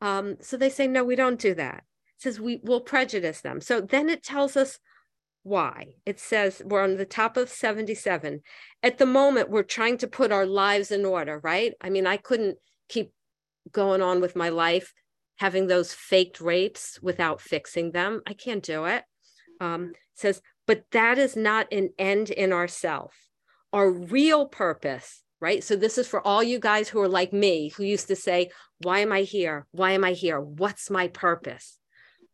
Um, 0.00 0.36
so 0.40 0.56
they 0.56 0.68
say, 0.68 0.86
no, 0.86 1.04
we 1.04 1.14
don't 1.14 1.38
do 1.38 1.54
that. 1.54 1.84
It 2.16 2.22
says 2.22 2.40
we 2.40 2.60
will 2.62 2.80
prejudice 2.80 3.40
them. 3.40 3.60
So 3.60 3.80
then 3.80 4.08
it 4.08 4.22
tells 4.22 4.56
us 4.56 4.78
why. 5.42 5.94
It 6.06 6.20
says 6.20 6.62
we're 6.64 6.82
on 6.82 6.96
the 6.96 7.04
top 7.04 7.36
of 7.36 7.48
77. 7.48 8.40
At 8.82 8.98
the 8.98 9.06
moment, 9.06 9.50
we're 9.50 9.62
trying 9.62 9.98
to 9.98 10.06
put 10.06 10.32
our 10.32 10.46
lives 10.46 10.90
in 10.90 11.04
order, 11.04 11.40
right? 11.42 11.74
I 11.80 11.90
mean, 11.90 12.06
I 12.06 12.16
couldn't 12.16 12.58
keep 12.88 13.12
going 13.70 14.02
on 14.02 14.20
with 14.20 14.36
my 14.36 14.48
life 14.48 14.92
having 15.36 15.66
those 15.66 15.92
faked 15.92 16.40
rapes 16.40 16.98
without 17.02 17.40
fixing 17.40 17.90
them. 17.90 18.22
I 18.26 18.34
can't 18.34 18.62
do 18.62 18.84
it. 18.84 19.04
Um, 19.60 19.92
it 19.94 19.96
says, 20.14 20.42
but 20.66 20.84
that 20.92 21.18
is 21.18 21.36
not 21.36 21.72
an 21.72 21.90
end 21.98 22.30
in 22.30 22.52
ourself. 22.52 23.14
Our 23.72 23.90
real 23.90 24.46
purpose 24.46 25.22
right? 25.42 25.64
So 25.64 25.74
this 25.74 25.98
is 25.98 26.06
for 26.06 26.24
all 26.24 26.42
you 26.42 26.60
guys 26.60 26.88
who 26.88 27.00
are 27.00 27.08
like 27.08 27.32
me, 27.32 27.70
who 27.70 27.82
used 27.82 28.06
to 28.06 28.16
say, 28.16 28.50
Why 28.78 29.00
am 29.00 29.12
I 29.12 29.22
here? 29.22 29.66
Why 29.72 29.90
am 29.90 30.04
I 30.04 30.12
here? 30.12 30.40
What's 30.40 30.88
my 30.88 31.08
purpose? 31.08 31.78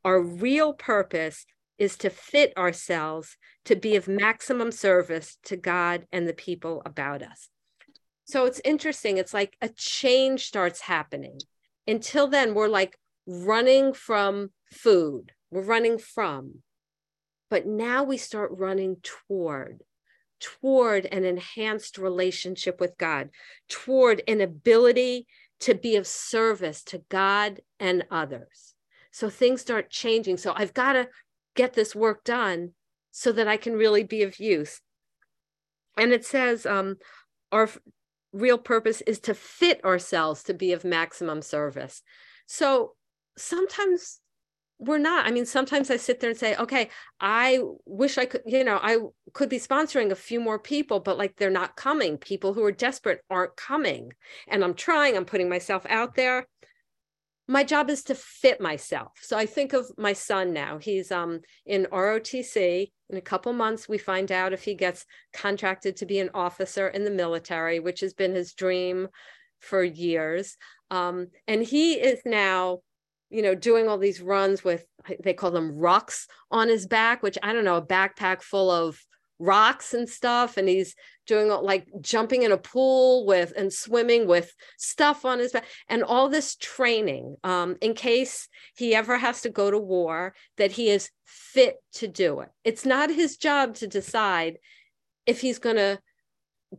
Our 0.05 0.21
real 0.21 0.75
purpose 0.75 1.47
is 1.79 1.97
to 1.97 2.11
fit 2.11 2.57
ourselves 2.57 3.37
to 3.65 3.77
be 3.77 3.97
of 3.97 4.09
maximum 4.09 4.73
service 4.73 5.39
to 5.45 5.57
God 5.57 6.07
and 6.13 6.27
the 6.27 6.35
people 6.35 6.83
about 6.85 7.23
us. 7.23 7.49
So 8.25 8.45
it's 8.45 8.61
interesting. 8.65 9.17
It's 9.17 9.33
like 9.33 9.57
a 9.63 9.69
change 9.69 10.47
starts 10.47 10.81
happening. 10.81 11.39
Until 11.87 12.29
then, 12.29 12.55
we're 12.55 12.69
like 12.69 12.99
running 13.27 13.93
from 13.95 14.51
food, 14.71 15.33
we're 15.51 15.63
running 15.63 15.99
from. 15.99 16.63
But 17.51 17.67
now 17.67 18.05
we 18.05 18.19
start 18.19 18.51
running 18.53 18.97
toward, 19.03 19.83
toward 20.41 21.07
an 21.07 21.25
enhanced 21.25 21.97
relationship 21.97 22.81
with 22.81 22.99
God, 22.99 23.31
toward 23.71 24.23
an 24.29 24.43
ability 24.43 25.27
to 25.61 25.75
be 25.75 25.97
of 25.97 26.07
service 26.07 26.83
to 26.85 27.03
God 27.09 27.61
and 27.81 28.05
others. 28.11 28.75
So 29.11 29.31
things 29.31 29.63
start 29.63 29.91
changing. 29.91 30.37
So 30.37 30.53
I've 30.55 30.75
got 30.75 30.93
to 30.93 31.09
get 31.59 31.75
this 31.75 31.93
work 31.93 32.23
done 32.23 32.71
so 33.11 33.33
that 33.33 33.49
I 33.49 33.57
can 33.57 33.75
really 33.75 34.05
be 34.05 34.23
of 34.23 34.39
use. 34.39 34.81
And 35.97 36.13
it 36.13 36.25
says, 36.25 36.65
um, 36.65 36.99
our 37.51 37.69
real 38.33 38.59
purpose 38.59 39.01
is 39.01 39.19
to 39.19 39.35
fit 39.35 39.85
ourselves 39.85 40.45
to 40.45 40.55
be 40.55 40.73
of 40.73 40.85
maximum 40.85 41.43
service. 41.43 42.03
So 42.47 42.93
sometimes 43.37 44.21
we're 44.79 44.99
not. 44.99 45.27
I 45.27 45.33
mean, 45.33 45.47
sometimes 45.47 45.91
I 45.91 45.97
sit 45.97 46.21
there 46.21 46.31
and 46.31 46.39
say, 46.39 46.55
okay, 46.55 46.91
I 47.21 47.61
wish 47.85 48.19
I 48.19 48.27
could, 48.27 48.43
you 48.47 48.63
know, 48.63 48.79
I 48.81 48.99
could 49.33 49.49
be 49.49 49.59
sponsoring 49.59 50.13
a 50.13 50.15
few 50.15 50.41
more 50.41 50.61
people, 50.61 51.01
but 51.01 51.19
like 51.19 51.35
they're 51.35 51.51
not 51.51 51.75
coming. 51.75 52.19
People 52.19 52.55
who 52.55 52.63
are 52.63 52.71
desperate 52.71 53.21
aren't 53.29 53.57
coming. 53.57 54.13
And 54.47 54.63
I'm 54.63 54.75
trying, 54.75 55.17
I'm 55.17 55.25
putting 55.25 55.49
myself 55.49 55.85
out 55.89 56.15
there 56.15 56.47
my 57.49 57.65
job 57.65 57.89
is 57.89 58.05
to 58.05 58.15
fit 58.15 58.61
myself. 58.61 59.13
So 59.23 59.37
I 59.37 59.47
think 59.47 59.73
of 59.73 59.91
my 59.97 60.13
son 60.13 60.53
now. 60.53 60.77
He's 60.77 61.11
um, 61.11 61.41
in 61.65 61.87
ROTC. 61.91 62.93
In 63.11 63.17
a 63.17 63.23
couple 63.23 63.55
months, 63.55 63.89
we 63.89 63.97
find 63.97 64.31
out 64.31 64.53
if 64.53 64.63
he 64.63 64.75
gets 64.75 65.07
contracted 65.33 65.97
to 65.97 66.07
be 66.07 66.19
an 66.19 66.29
officer 66.35 66.89
in 66.89 67.05
the 67.05 67.11
military, 67.11 67.81
which 67.81 68.01
has 68.01 68.13
been 68.13 68.35
his 68.35 68.53
dream 68.53 69.09
for 69.61 69.83
years. 69.83 70.59
Um, 70.91 71.29
and 71.47 71.63
he 71.63 71.95
is 71.95 72.21
now, 72.27 72.81
you 73.31 73.41
know, 73.41 73.55
doing 73.55 73.89
all 73.89 73.99
these 73.99 74.21
runs 74.21 74.63
with, 74.63 74.85
they 75.25 75.33
call 75.33 75.51
them 75.51 75.73
rucks 75.73 76.27
on 76.51 76.69
his 76.69 76.87
back, 76.87 77.23
which 77.23 77.39
I 77.43 77.55
don't 77.55 77.65
know, 77.65 77.77
a 77.77 77.83
backpack 77.83 78.43
full 78.43 78.71
of 78.71 79.01
rocks 79.39 79.95
and 79.95 80.09
stuff 80.09 80.57
and 80.57 80.69
he's 80.69 80.95
doing 81.27 81.49
like 81.49 81.87
jumping 82.01 82.43
in 82.43 82.53
a 82.53 82.59
pool 82.59 83.27
with 83.27 83.53
and 83.57 83.73
swimming 83.73 84.27
with 84.27 84.53
stuff 84.79 85.25
on 85.25 85.39
his 85.39 85.53
back 85.53 85.65
and 85.89 86.03
all 86.03 86.29
this 86.29 86.57
training 86.57 87.37
um, 87.45 87.77
in 87.81 87.95
case 87.95 88.49
he 88.77 88.95
ever 88.95 89.17
has 89.17 89.43
to 89.43 89.51
go 89.51 89.71
to 89.71 89.79
war 89.79 90.35
that 90.57 90.73
he 90.73 90.89
is 90.89 91.11
fit 91.25 91.77
to 91.93 92.09
do 92.09 92.41
it. 92.41 92.49
It's 92.65 92.85
not 92.85 93.11
his 93.11 93.37
job 93.37 93.75
to 93.77 93.87
decide 93.87 94.59
if 95.27 95.41
he's 95.41 95.59
going 95.59 95.77
to 95.77 96.01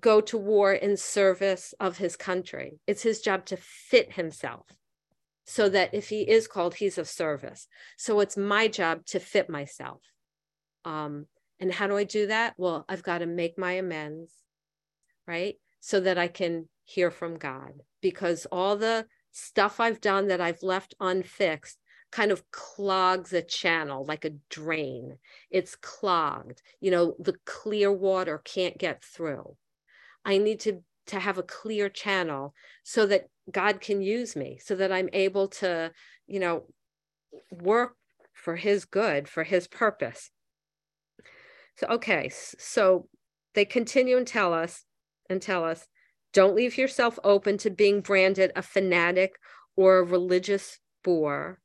go 0.01 0.21
to 0.21 0.37
war 0.37 0.73
in 0.73 0.97
service 0.97 1.73
of 1.79 1.97
his 1.97 2.15
country. 2.15 2.79
It's 2.87 3.01
his 3.01 3.21
job 3.21 3.45
to 3.45 3.57
fit 3.57 4.13
himself 4.13 4.65
so 5.45 5.69
that 5.69 5.93
if 5.93 6.09
he 6.09 6.21
is 6.21 6.47
called 6.47 6.75
he's 6.75 6.97
of 6.97 7.07
service. 7.07 7.67
So 7.97 8.19
it's 8.19 8.37
my 8.37 8.67
job 8.67 9.05
to 9.07 9.19
fit 9.19 9.49
myself. 9.49 10.01
Um, 10.85 11.25
and 11.59 11.71
how 11.71 11.87
do 11.87 11.97
I 11.97 12.03
do 12.03 12.27
that? 12.27 12.53
Well, 12.57 12.85
I've 12.87 13.03
got 13.03 13.19
to 13.19 13.25
make 13.25 13.57
my 13.57 13.73
amends, 13.73 14.31
right? 15.27 15.55
So 15.79 15.99
that 15.99 16.17
I 16.17 16.27
can 16.27 16.67
hear 16.83 17.11
from 17.11 17.37
God 17.37 17.73
because 18.01 18.47
all 18.51 18.75
the 18.75 19.05
stuff 19.31 19.79
I've 19.79 20.01
done 20.01 20.27
that 20.27 20.41
I've 20.41 20.63
left 20.63 20.95
unfixed 20.99 21.77
kind 22.11 22.31
of 22.31 22.49
clogs 22.51 23.33
a 23.33 23.41
channel 23.41 24.05
like 24.05 24.25
a 24.25 24.33
drain. 24.49 25.17
It's 25.51 25.75
clogged. 25.75 26.61
You 26.79 26.91
know, 26.91 27.15
the 27.19 27.35
clear 27.45 27.91
water 27.91 28.41
can't 28.43 28.77
get 28.77 29.03
through. 29.03 29.55
I 30.25 30.37
need 30.37 30.59
to 30.61 30.83
to 31.07 31.19
have 31.19 31.39
a 31.39 31.43
clear 31.43 31.89
channel 31.89 32.53
so 32.83 33.07
that 33.07 33.25
God 33.51 33.81
can 33.81 34.01
use 34.01 34.35
me, 34.35 34.59
so 34.63 34.75
that 34.75 34.91
I'm 34.91 35.09
able 35.11 35.47
to, 35.47 35.91
you 36.27 36.39
know, 36.39 36.67
work 37.51 37.95
for 38.33 38.55
his 38.55 38.85
good, 38.85 39.27
for 39.27 39.43
his 39.43 39.67
purpose. 39.67 40.29
So, 41.79 41.88
okay, 41.88 42.29
so 42.29 43.07
they 43.55 43.63
continue 43.63 44.17
and 44.17 44.27
tell 44.27 44.53
us 44.53 44.83
and 45.29 45.41
tell 45.41 45.63
us 45.63 45.88
don't 46.33 46.53
leave 46.53 46.77
yourself 46.77 47.17
open 47.24 47.57
to 47.59 47.69
being 47.69 48.01
branded 48.01 48.51
a 48.53 48.62
fanatic 48.62 49.39
or 49.77 50.00
a 50.00 50.03
religious 50.03 50.79
bore. 51.05 51.62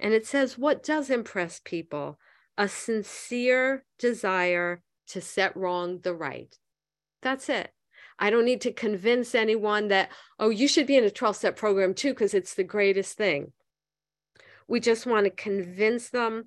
And 0.00 0.14
it 0.14 0.26
says, 0.26 0.56
what 0.56 0.82
does 0.82 1.10
impress 1.10 1.60
people? 1.62 2.18
A 2.56 2.66
sincere 2.66 3.84
desire 3.98 4.82
to 5.08 5.20
set 5.20 5.54
wrong 5.54 6.00
the 6.00 6.14
right. 6.14 6.56
That's 7.20 7.50
it. 7.50 7.70
I 8.18 8.30
don't 8.30 8.46
need 8.46 8.62
to 8.62 8.72
convince 8.72 9.34
anyone 9.34 9.88
that, 9.88 10.08
oh, 10.38 10.48
you 10.48 10.66
should 10.66 10.86
be 10.86 10.96
in 10.96 11.04
a 11.04 11.10
12 11.10 11.36
step 11.36 11.56
program 11.56 11.92
too, 11.92 12.14
because 12.14 12.32
it's 12.32 12.54
the 12.54 12.64
greatest 12.64 13.18
thing. 13.18 13.52
We 14.66 14.80
just 14.80 15.04
want 15.04 15.24
to 15.24 15.30
convince 15.30 16.08
them, 16.08 16.44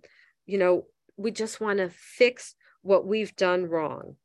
you 0.47 0.57
know, 0.57 0.87
we 1.17 1.29
just 1.29 1.61
want 1.61 1.77
to 1.77 1.91
fix 1.91 2.55
what 2.85 3.05
we've 3.05 3.35
done 3.35 3.65
wrong. 3.65 4.15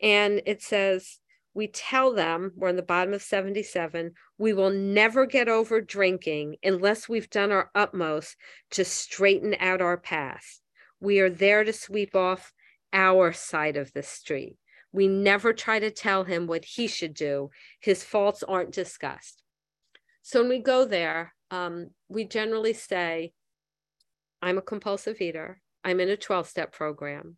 And 0.00 0.42
it 0.46 0.62
says, 0.62 1.18
we 1.54 1.66
tell 1.66 2.12
them, 2.12 2.52
we're 2.56 2.68
on 2.68 2.76
the 2.76 2.82
bottom 2.82 3.14
of 3.14 3.22
77, 3.22 4.12
we 4.38 4.52
will 4.52 4.70
never 4.70 5.26
get 5.26 5.48
over 5.48 5.80
drinking 5.80 6.56
unless 6.62 7.08
we've 7.08 7.30
done 7.30 7.50
our 7.50 7.70
utmost 7.74 8.36
to 8.72 8.84
straighten 8.84 9.56
out 9.58 9.80
our 9.80 9.96
past. 9.96 10.60
We 11.00 11.20
are 11.20 11.30
there 11.30 11.64
to 11.64 11.72
sweep 11.72 12.14
off 12.14 12.52
our 12.92 13.32
side 13.32 13.76
of 13.76 13.92
the 13.92 14.02
street. 14.02 14.56
We 14.92 15.08
never 15.08 15.54
try 15.54 15.78
to 15.78 15.90
tell 15.90 16.24
him 16.24 16.46
what 16.46 16.64
he 16.64 16.86
should 16.86 17.14
do. 17.14 17.50
His 17.80 18.04
faults 18.04 18.42
aren't 18.42 18.72
discussed. 18.72 19.42
So 20.20 20.40
when 20.40 20.50
we 20.50 20.58
go 20.58 20.84
there, 20.84 21.34
um, 21.50 21.90
we 22.08 22.24
generally 22.24 22.74
say, 22.74 23.32
I'm 24.42 24.58
a 24.58 24.62
compulsive 24.62 25.20
eater. 25.20 25.60
I'm 25.82 25.98
in 26.00 26.10
a 26.10 26.16
12 26.16 26.46
step 26.46 26.72
program 26.72 27.36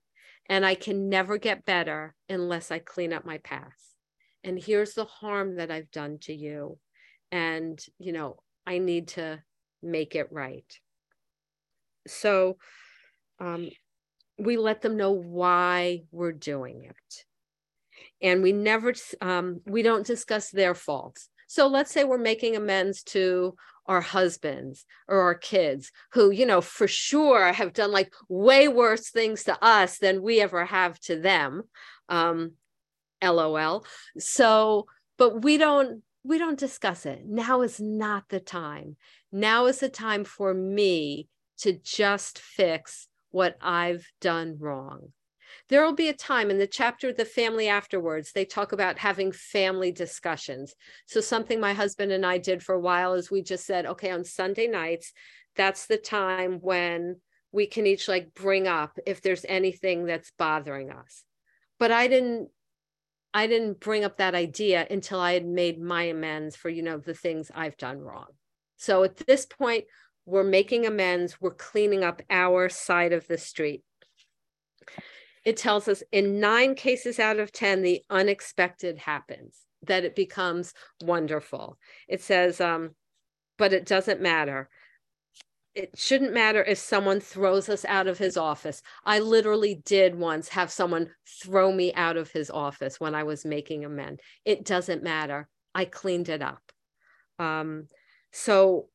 and 0.48 0.64
I 0.64 0.74
can 0.74 1.08
never 1.08 1.38
get 1.38 1.64
better 1.64 2.14
unless 2.28 2.70
I 2.70 2.78
clean 2.78 3.12
up 3.12 3.24
my 3.24 3.38
past. 3.38 3.94
And 4.42 4.58
here's 4.58 4.94
the 4.94 5.06
harm 5.06 5.56
that 5.56 5.70
I've 5.70 5.90
done 5.90 6.18
to 6.22 6.34
you. 6.34 6.78
And, 7.32 7.80
you 7.98 8.12
know, 8.12 8.36
I 8.66 8.78
need 8.78 9.08
to 9.08 9.42
make 9.82 10.14
it 10.14 10.28
right. 10.30 10.70
So 12.06 12.58
um, 13.40 13.70
we 14.38 14.56
let 14.56 14.82
them 14.82 14.96
know 14.96 15.12
why 15.12 16.02
we're 16.10 16.32
doing 16.32 16.84
it. 16.84 17.24
And 18.20 18.42
we 18.42 18.52
never, 18.52 18.92
um, 19.20 19.60
we 19.64 19.82
don't 19.82 20.06
discuss 20.06 20.50
their 20.50 20.74
faults. 20.74 21.28
So 21.46 21.66
let's 21.66 21.92
say 21.92 22.04
we're 22.04 22.18
making 22.18 22.56
amends 22.56 23.02
to 23.04 23.54
our 23.86 24.00
husbands 24.00 24.84
or 25.08 25.20
our 25.20 25.34
kids 25.34 25.92
who, 26.12 26.30
you 26.30 26.46
know, 26.46 26.60
for 26.60 26.88
sure 26.88 27.52
have 27.52 27.72
done 27.72 27.92
like 27.92 28.12
way 28.28 28.68
worse 28.68 29.10
things 29.10 29.44
to 29.44 29.62
us 29.62 29.98
than 29.98 30.22
we 30.22 30.40
ever 30.40 30.64
have 30.64 30.98
to 31.00 31.20
them. 31.20 31.62
Um, 32.08 32.52
LOL. 33.22 33.84
So, 34.18 34.86
but 35.16 35.42
we 35.42 35.56
don't 35.56 36.02
we 36.24 36.38
don't 36.38 36.58
discuss 36.58 37.06
it. 37.06 37.22
Now 37.26 37.62
is 37.62 37.80
not 37.80 38.24
the 38.28 38.40
time. 38.40 38.96
Now 39.30 39.66
is 39.66 39.80
the 39.80 39.88
time 39.88 40.24
for 40.24 40.54
me 40.54 41.28
to 41.58 41.72
just 41.72 42.38
fix 42.38 43.08
what 43.30 43.56
I've 43.60 44.06
done 44.20 44.56
wrong 44.58 45.12
there 45.68 45.84
will 45.84 45.94
be 45.94 46.08
a 46.08 46.14
time 46.14 46.50
in 46.50 46.58
the 46.58 46.66
chapter 46.66 47.12
the 47.12 47.24
family 47.24 47.68
afterwards 47.68 48.32
they 48.32 48.44
talk 48.44 48.72
about 48.72 48.98
having 48.98 49.32
family 49.32 49.92
discussions. 49.92 50.74
So 51.06 51.20
something 51.20 51.60
my 51.60 51.72
husband 51.72 52.12
and 52.12 52.24
i 52.24 52.38
did 52.38 52.62
for 52.62 52.74
a 52.74 52.80
while 52.80 53.14
is 53.14 53.30
we 53.30 53.42
just 53.42 53.66
said 53.66 53.86
okay 53.86 54.10
on 54.10 54.24
sunday 54.24 54.66
nights 54.66 55.12
that's 55.56 55.86
the 55.86 55.96
time 55.96 56.58
when 56.60 57.16
we 57.52 57.66
can 57.66 57.86
each 57.86 58.08
like 58.08 58.34
bring 58.34 58.66
up 58.66 58.98
if 59.06 59.22
there's 59.22 59.46
anything 59.48 60.06
that's 60.06 60.32
bothering 60.38 60.90
us. 60.90 61.24
But 61.78 61.92
i 61.92 62.08
didn't 62.08 62.48
i 63.32 63.46
didn't 63.46 63.80
bring 63.80 64.04
up 64.04 64.18
that 64.18 64.34
idea 64.34 64.86
until 64.90 65.20
i 65.20 65.32
had 65.32 65.46
made 65.46 65.80
my 65.80 66.04
amends 66.04 66.56
for 66.56 66.68
you 66.68 66.82
know 66.82 66.98
the 66.98 67.14
things 67.14 67.50
i've 67.54 67.76
done 67.76 68.00
wrong. 68.00 68.28
So 68.76 69.04
at 69.04 69.16
this 69.16 69.46
point 69.46 69.84
we're 70.26 70.44
making 70.44 70.86
amends 70.86 71.40
we're 71.40 71.54
cleaning 71.54 72.02
up 72.02 72.22
our 72.30 72.68
side 72.68 73.12
of 73.12 73.26
the 73.26 73.38
street 73.38 73.82
it 75.44 75.56
tells 75.56 75.88
us 75.88 76.02
in 76.12 76.40
nine 76.40 76.74
cases 76.74 77.18
out 77.18 77.38
of 77.38 77.52
10, 77.52 77.82
the 77.82 78.02
unexpected 78.10 78.98
happens, 78.98 79.58
that 79.82 80.04
it 80.04 80.14
becomes 80.16 80.72
wonderful. 81.02 81.78
It 82.08 82.22
says, 82.22 82.60
um, 82.60 82.90
but 83.58 83.72
it 83.72 83.86
doesn't 83.86 84.20
matter. 84.20 84.68
it 85.74 85.98
shouldn't 85.98 86.32
matter 86.32 86.62
if 86.62 86.78
someone 86.78 87.20
throws 87.20 87.68
us 87.68 87.84
out 87.86 88.06
of 88.06 88.16
his 88.18 88.36
office. 88.36 88.80
I 89.04 89.18
literally 89.18 89.82
did 89.84 90.14
once 90.14 90.48
have 90.50 90.70
someone 90.70 91.10
throw 91.42 91.72
me 91.72 91.92
out 91.94 92.16
of 92.16 92.30
his 92.30 92.48
office 92.50 93.00
when 93.00 93.14
I 93.14 93.24
was 93.24 93.44
making 93.44 93.84
amend. 93.84 94.20
It 94.44 94.64
doesn't 94.64 95.02
matter. 95.02 95.48
I 95.74 95.84
cleaned 95.86 96.28
it 96.28 96.42
up. 96.42 96.62
Um, 97.40 97.88
so, 98.32 98.88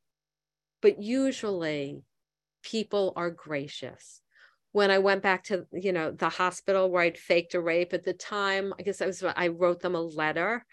but 0.81 1.01
usually 1.03 2.01
people 2.63 3.11
are 3.17 3.29
gracious. 3.31 4.21
When 4.71 4.91
I 4.91 4.99
went 4.99 5.23
back 5.23 5.43
to, 5.45 5.65
you 5.71 5.91
know, 5.91 6.11
the 6.11 6.29
hospital 6.29 6.89
where 6.89 7.03
I'd 7.03 7.17
faked 7.17 7.55
a 7.55 7.61
rape 7.61 7.93
at 7.93 8.03
the 8.03 8.13
time, 8.13 8.73
I 8.79 8.83
guess 8.83 9.01
I 9.01 9.07
was, 9.07 9.23
I 9.23 9.47
wrote 9.47 9.81
them 9.81 9.95
a 9.95 10.01
letter 10.01 10.65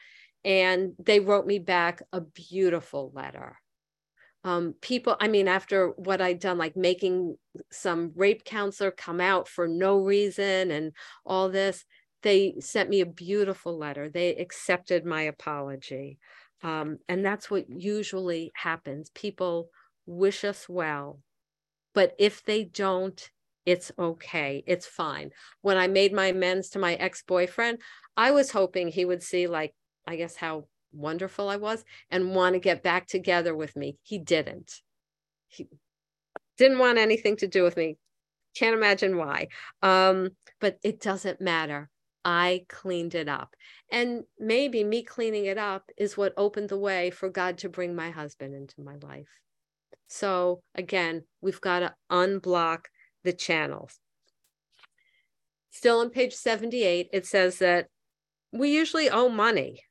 and 0.45 0.93
they 0.99 1.19
wrote 1.19 1.47
me 1.47 1.59
back 1.59 2.03
a 2.13 2.21
beautiful 2.21 3.11
letter. 3.15 3.59
Um, 4.45 4.75
people 4.81 5.17
i 5.19 5.27
mean 5.27 5.49
after 5.49 5.89
what 5.97 6.21
i'd 6.21 6.39
done 6.39 6.57
like 6.57 6.77
making 6.77 7.37
some 7.73 8.13
rape 8.15 8.45
counselor 8.45 8.93
come 8.93 9.21
out 9.21 9.49
for 9.49 9.67
no 9.67 9.99
reason 9.99 10.71
and 10.71 10.93
all 11.25 11.49
this 11.49 11.85
they 12.23 12.55
sent 12.61 12.91
me 12.91 13.01
a 13.01 13.07
beautiful 13.07 13.79
letter. 13.79 14.09
They 14.09 14.35
accepted 14.35 15.05
my 15.05 15.23
apology. 15.23 16.19
Um, 16.61 16.99
and 17.09 17.25
that's 17.25 17.51
what 17.51 17.67
usually 17.69 18.51
happens. 18.57 19.11
People 19.11 19.69
wish 20.07 20.45
us 20.45 20.69
well 20.69 21.21
but 21.95 22.15
if 22.19 22.45
they 22.45 22.63
don't 22.63 23.31
it's 23.67 23.93
okay 23.99 24.63
it's 24.67 24.87
fine 24.87 25.31
when 25.61 25.77
i 25.77 25.87
made 25.87 26.13
my 26.13 26.27
amends 26.27 26.71
to 26.71 26.79
my 26.79 26.95
ex-boyfriend 26.95 27.79
i 28.17 28.31
was 28.31 28.51
hoping 28.51 28.89
he 28.89 29.05
would 29.05 29.23
see 29.23 29.47
like 29.47 29.75
i 30.07 30.17
guess 30.17 30.37
how 30.37 30.65
wonderful 30.97 31.49
I 31.49 31.57
was 31.57 31.85
and 32.11 32.35
want 32.35 32.55
to 32.55 32.61
get 32.61 32.83
back 32.83 33.07
together 33.07 33.55
with 33.55 33.77
me. 33.77 33.99
He 34.03 34.19
didn't. 34.19 34.81
He 35.49 35.69
didn't 36.59 36.79
want 36.79 36.99
anything 36.99 37.37
to 37.39 37.47
do 37.47 37.63
with 37.63 37.77
me. 37.77 37.99
Can't 38.55 38.77
imagine 38.77 39.17
why. 39.17 39.49
Um, 39.83 40.31
but 40.61 40.79
it 40.83 41.01
doesn't 41.01 41.41
matter. 41.41 41.91
I 42.25 42.65
cleaned 42.69 43.15
it 43.15 43.29
up. 43.29 43.55
And 43.93 44.25
maybe 44.39 44.83
me 44.83 45.03
cleaning 45.03 45.47
it 45.47 45.59
up 45.59 45.85
is 45.97 46.17
what 46.17 46.35
opened 46.37 46.71
the 46.71 46.79
way 46.79 47.11
for 47.11 47.29
God 47.29 47.59
to 47.59 47.69
bring 47.69 47.95
my 47.95 48.11
husband 48.11 48.55
into 48.55 48.81
my 48.81 48.97
life. 48.97 49.29
So 50.09 50.63
again, 50.75 51.25
we've 51.41 51.61
got 51.61 51.81
to 51.81 51.95
unblock 52.11 52.87
the 53.27 53.35
channels. 53.35 53.99
Still 55.71 56.01
on 56.01 56.09
page 56.09 56.33
78, 56.33 57.11
it 57.13 57.27
says 57.27 57.59
that 57.59 57.89
we 58.51 58.71
usually 58.71 59.11
owe 59.11 59.29
money 59.29 59.83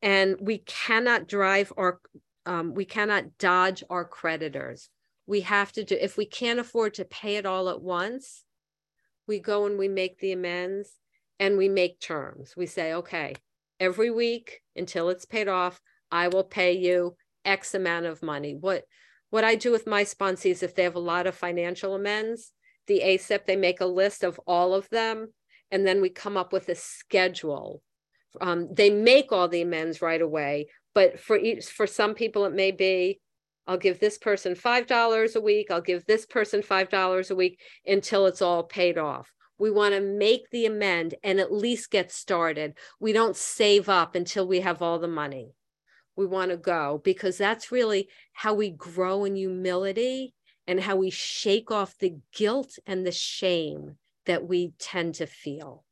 and 0.00 0.36
we 0.40 0.58
cannot 0.58 1.26
drive 1.26 1.72
our 1.76 1.98
um, 2.44 2.74
we 2.74 2.84
cannot 2.84 3.38
dodge 3.38 3.82
our 3.90 4.04
creditors. 4.04 4.88
We 5.26 5.40
have 5.40 5.72
to 5.72 5.82
do 5.82 5.96
if 6.00 6.16
we 6.16 6.26
can't 6.26 6.60
afford 6.60 6.94
to 6.94 7.04
pay 7.04 7.34
it 7.34 7.44
all 7.44 7.68
at 7.68 7.82
once 7.82 8.44
we 9.26 9.40
go 9.40 9.66
and 9.66 9.78
we 9.78 9.88
make 9.88 10.20
the 10.20 10.32
amends 10.32 10.92
and 11.38 11.58
we 11.58 11.68
make 11.68 12.00
terms. 12.00 12.56
We 12.56 12.66
say 12.66 12.92
okay 12.94 13.34
every 13.78 14.10
week 14.10 14.62
until 14.74 15.10
it's 15.10 15.26
paid 15.26 15.48
off 15.48 15.82
i 16.10 16.28
will 16.28 16.42
pay 16.44 16.72
you 16.72 17.14
x 17.44 17.74
amount 17.74 18.06
of 18.06 18.22
money. 18.22 18.54
What 18.54 18.84
what 19.30 19.44
i 19.44 19.54
do 19.54 19.70
with 19.70 19.86
my 19.86 20.04
sponsees 20.04 20.62
if 20.62 20.74
they 20.74 20.84
have 20.84 20.94
a 20.94 21.00
lot 21.00 21.26
of 21.26 21.34
financial 21.34 21.94
amends 21.94 22.52
the 22.86 23.02
acep 23.04 23.46
they 23.46 23.56
make 23.56 23.80
a 23.80 23.86
list 23.86 24.24
of 24.24 24.40
all 24.46 24.74
of 24.74 24.88
them 24.90 25.28
and 25.70 25.86
then 25.86 26.00
we 26.00 26.08
come 26.08 26.36
up 26.36 26.52
with 26.52 26.68
a 26.68 26.74
schedule. 26.74 27.82
Um, 28.40 28.68
they 28.72 28.90
make 28.90 29.32
all 29.32 29.48
the 29.48 29.62
amends 29.62 30.02
right 30.02 30.20
away 30.20 30.68
but 30.94 31.20
for 31.20 31.36
each 31.36 31.66
for 31.66 31.86
some 31.86 32.14
people 32.14 32.46
it 32.46 32.54
may 32.54 32.70
be 32.70 33.20
i'll 33.66 33.76
give 33.76 34.00
this 34.00 34.18
person 34.18 34.54
five 34.54 34.86
dollars 34.86 35.36
a 35.36 35.40
week 35.40 35.70
i'll 35.70 35.80
give 35.80 36.04
this 36.06 36.26
person 36.26 36.62
five 36.62 36.88
dollars 36.88 37.30
a 37.30 37.36
week 37.36 37.60
until 37.86 38.26
it's 38.26 38.42
all 38.42 38.62
paid 38.62 38.98
off. 38.98 39.30
We 39.58 39.70
want 39.70 39.94
to 39.94 40.00
make 40.00 40.50
the 40.50 40.66
amend 40.66 41.14
and 41.22 41.40
at 41.40 41.52
least 41.52 41.90
get 41.90 42.12
started. 42.12 42.74
We 43.00 43.12
don't 43.12 43.36
save 43.36 43.88
up 43.88 44.14
until 44.14 44.46
we 44.46 44.60
have 44.60 44.82
all 44.82 44.98
the 44.98 45.08
money. 45.08 45.52
We 46.14 46.26
want 46.26 46.50
to 46.50 46.58
go 46.58 47.00
because 47.02 47.38
that's 47.38 47.72
really 47.72 48.08
how 48.32 48.54
we 48.54 48.70
grow 48.70 49.24
in 49.24 49.36
humility 49.36 50.34
and 50.66 50.80
how 50.80 50.96
we 50.96 51.10
shake 51.10 51.70
off 51.70 51.98
the 51.98 52.16
guilt 52.34 52.78
and 52.86 53.06
the 53.06 53.12
shame 53.12 53.96
that 54.24 54.46
we 54.46 54.72
tend 54.78 55.14
to 55.14 55.26
feel 55.26 55.84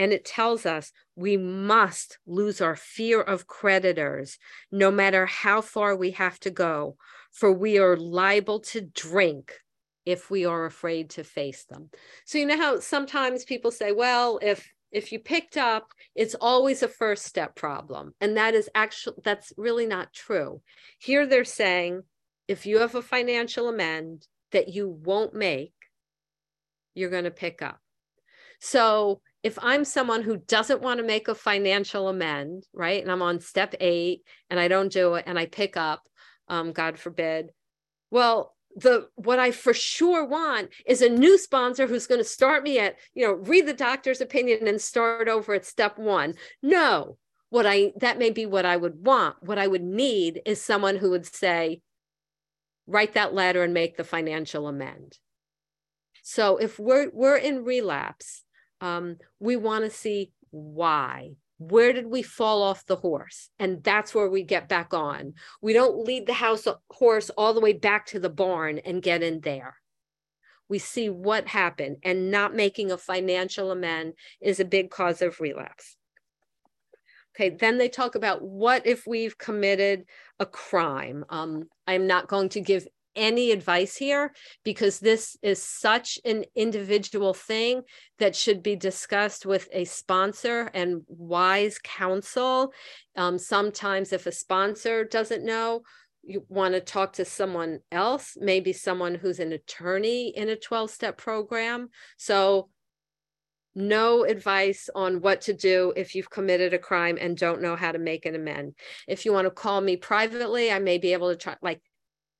and 0.00 0.14
it 0.14 0.24
tells 0.24 0.64
us 0.64 0.92
we 1.14 1.36
must 1.36 2.18
lose 2.26 2.62
our 2.62 2.74
fear 2.74 3.20
of 3.20 3.46
creditors, 3.46 4.38
no 4.72 4.90
matter 4.90 5.26
how 5.26 5.60
far 5.60 5.94
we 5.94 6.12
have 6.12 6.40
to 6.40 6.50
go, 6.50 6.96
for 7.32 7.52
we 7.52 7.78
are 7.78 7.98
liable 7.98 8.60
to 8.60 8.80
drink 8.80 9.58
if 10.06 10.30
we 10.30 10.46
are 10.46 10.64
afraid 10.64 11.10
to 11.10 11.22
face 11.22 11.64
them. 11.64 11.90
So 12.24 12.38
you 12.38 12.46
know 12.46 12.56
how 12.56 12.80
sometimes 12.80 13.44
people 13.44 13.70
say, 13.70 13.92
well, 13.92 14.38
if 14.40 14.72
if 14.90 15.12
you 15.12 15.18
picked 15.20 15.58
up, 15.58 15.92
it's 16.16 16.34
always 16.34 16.82
a 16.82 16.88
first 16.88 17.26
step 17.26 17.54
problem. 17.54 18.14
And 18.22 18.38
that 18.38 18.54
is 18.54 18.70
actually 18.74 19.18
that's 19.22 19.52
really 19.58 19.86
not 19.86 20.14
true. 20.14 20.62
Here 20.98 21.26
they're 21.26 21.44
saying 21.44 22.04
if 22.50 22.66
you 22.66 22.80
have 22.80 22.96
a 22.96 23.02
financial 23.02 23.68
amend 23.68 24.26
that 24.50 24.68
you 24.68 24.88
won't 24.88 25.34
make, 25.34 25.72
you're 26.94 27.08
going 27.08 27.24
to 27.24 27.30
pick 27.30 27.62
up. 27.62 27.78
So 28.58 29.20
if 29.44 29.56
I'm 29.62 29.84
someone 29.84 30.22
who 30.22 30.36
doesn't 30.36 30.82
want 30.82 30.98
to 30.98 31.06
make 31.06 31.28
a 31.28 31.34
financial 31.36 32.08
amend, 32.08 32.66
right, 32.74 33.00
and 33.00 33.10
I'm 33.10 33.22
on 33.22 33.38
step 33.38 33.76
eight 33.78 34.22
and 34.50 34.58
I 34.58 34.66
don't 34.66 34.92
do 34.92 35.14
it 35.14 35.24
and 35.28 35.38
I 35.38 35.46
pick 35.46 35.76
up, 35.76 36.02
um, 36.48 36.72
God 36.72 36.98
forbid, 36.98 37.52
well, 38.10 38.56
the 38.74 39.08
what 39.14 39.38
I 39.38 39.52
for 39.52 39.72
sure 39.72 40.24
want 40.24 40.70
is 40.86 41.02
a 41.02 41.08
new 41.08 41.38
sponsor 41.38 41.86
who's 41.86 42.08
going 42.08 42.20
to 42.20 42.24
start 42.24 42.64
me 42.64 42.80
at, 42.80 42.96
you 43.14 43.24
know, 43.24 43.34
read 43.34 43.66
the 43.66 43.72
doctor's 43.72 44.20
opinion 44.20 44.66
and 44.66 44.80
start 44.80 45.28
over 45.28 45.54
at 45.54 45.64
step 45.64 45.98
one. 45.98 46.34
No, 46.62 47.16
what 47.50 47.64
I 47.64 47.92
that 48.00 48.18
may 48.18 48.30
be 48.30 48.44
what 48.44 48.66
I 48.66 48.76
would 48.76 49.06
want. 49.06 49.36
What 49.40 49.58
I 49.58 49.68
would 49.68 49.84
need 49.84 50.42
is 50.44 50.60
someone 50.60 50.96
who 50.96 51.10
would 51.10 51.26
say, 51.26 51.80
write 52.90 53.14
that 53.14 53.34
letter 53.34 53.62
and 53.62 53.72
make 53.72 53.96
the 53.96 54.04
financial 54.04 54.68
amend. 54.68 55.18
So 56.22 56.56
if 56.58 56.78
we're 56.78 57.10
we're 57.12 57.36
in 57.36 57.64
relapse 57.64 58.44
um, 58.80 59.16
we 59.38 59.56
want 59.56 59.84
to 59.84 59.90
see 59.90 60.32
why. 60.50 61.32
Where 61.58 61.92
did 61.92 62.06
we 62.06 62.22
fall 62.22 62.62
off 62.62 62.86
the 62.86 62.96
horse? 62.96 63.50
And 63.58 63.84
that's 63.84 64.14
where 64.14 64.30
we 64.30 64.42
get 64.42 64.68
back 64.68 64.94
on. 64.94 65.34
We 65.60 65.74
don't 65.74 66.04
lead 66.04 66.26
the 66.26 66.32
house 66.32 66.66
horse 66.90 67.28
all 67.30 67.52
the 67.52 67.60
way 67.60 67.74
back 67.74 68.06
to 68.06 68.18
the 68.18 68.30
barn 68.30 68.78
and 68.78 69.02
get 69.02 69.22
in 69.22 69.40
there. 69.40 69.76
We 70.68 70.78
see 70.78 71.10
what 71.10 71.48
happened 71.48 71.98
and 72.02 72.30
not 72.30 72.54
making 72.54 72.90
a 72.90 72.96
financial 72.96 73.70
amend 73.70 74.14
is 74.40 74.58
a 74.58 74.64
big 74.64 74.90
cause 74.90 75.20
of 75.20 75.40
relapse 75.40 75.96
okay 77.34 77.50
then 77.50 77.78
they 77.78 77.88
talk 77.88 78.14
about 78.14 78.42
what 78.42 78.86
if 78.86 79.06
we've 79.06 79.38
committed 79.38 80.04
a 80.38 80.46
crime 80.46 81.24
um, 81.28 81.68
i'm 81.86 82.06
not 82.06 82.28
going 82.28 82.48
to 82.48 82.60
give 82.60 82.86
any 83.16 83.50
advice 83.50 83.96
here 83.96 84.32
because 84.64 85.00
this 85.00 85.36
is 85.42 85.62
such 85.62 86.18
an 86.24 86.44
individual 86.54 87.34
thing 87.34 87.82
that 88.18 88.36
should 88.36 88.62
be 88.62 88.76
discussed 88.76 89.46
with 89.46 89.68
a 89.72 89.84
sponsor 89.84 90.70
and 90.74 91.02
wise 91.08 91.78
counsel. 91.82 92.72
Um, 93.16 93.38
sometimes, 93.38 94.12
if 94.12 94.26
a 94.26 94.32
sponsor 94.32 95.04
doesn't 95.04 95.44
know, 95.44 95.82
you 96.22 96.44
want 96.48 96.74
to 96.74 96.80
talk 96.80 97.14
to 97.14 97.24
someone 97.24 97.80
else, 97.90 98.36
maybe 98.38 98.72
someone 98.72 99.14
who's 99.14 99.40
an 99.40 99.52
attorney 99.52 100.28
in 100.28 100.48
a 100.48 100.56
12 100.56 100.90
step 100.90 101.16
program. 101.16 101.88
So, 102.16 102.68
no 103.74 104.24
advice 104.24 104.90
on 104.94 105.20
what 105.20 105.42
to 105.42 105.52
do 105.52 105.92
if 105.96 106.14
you've 106.14 106.30
committed 106.30 106.74
a 106.74 106.78
crime 106.78 107.18
and 107.20 107.36
don't 107.36 107.62
know 107.62 107.76
how 107.76 107.92
to 107.92 107.98
make 107.98 108.26
an 108.26 108.34
amend. 108.34 108.74
If 109.06 109.24
you 109.24 109.32
want 109.32 109.46
to 109.46 109.50
call 109.50 109.80
me 109.80 109.96
privately, 109.96 110.72
I 110.72 110.78
may 110.78 110.98
be 110.98 111.12
able 111.12 111.30
to 111.30 111.36
try, 111.36 111.56
like, 111.62 111.80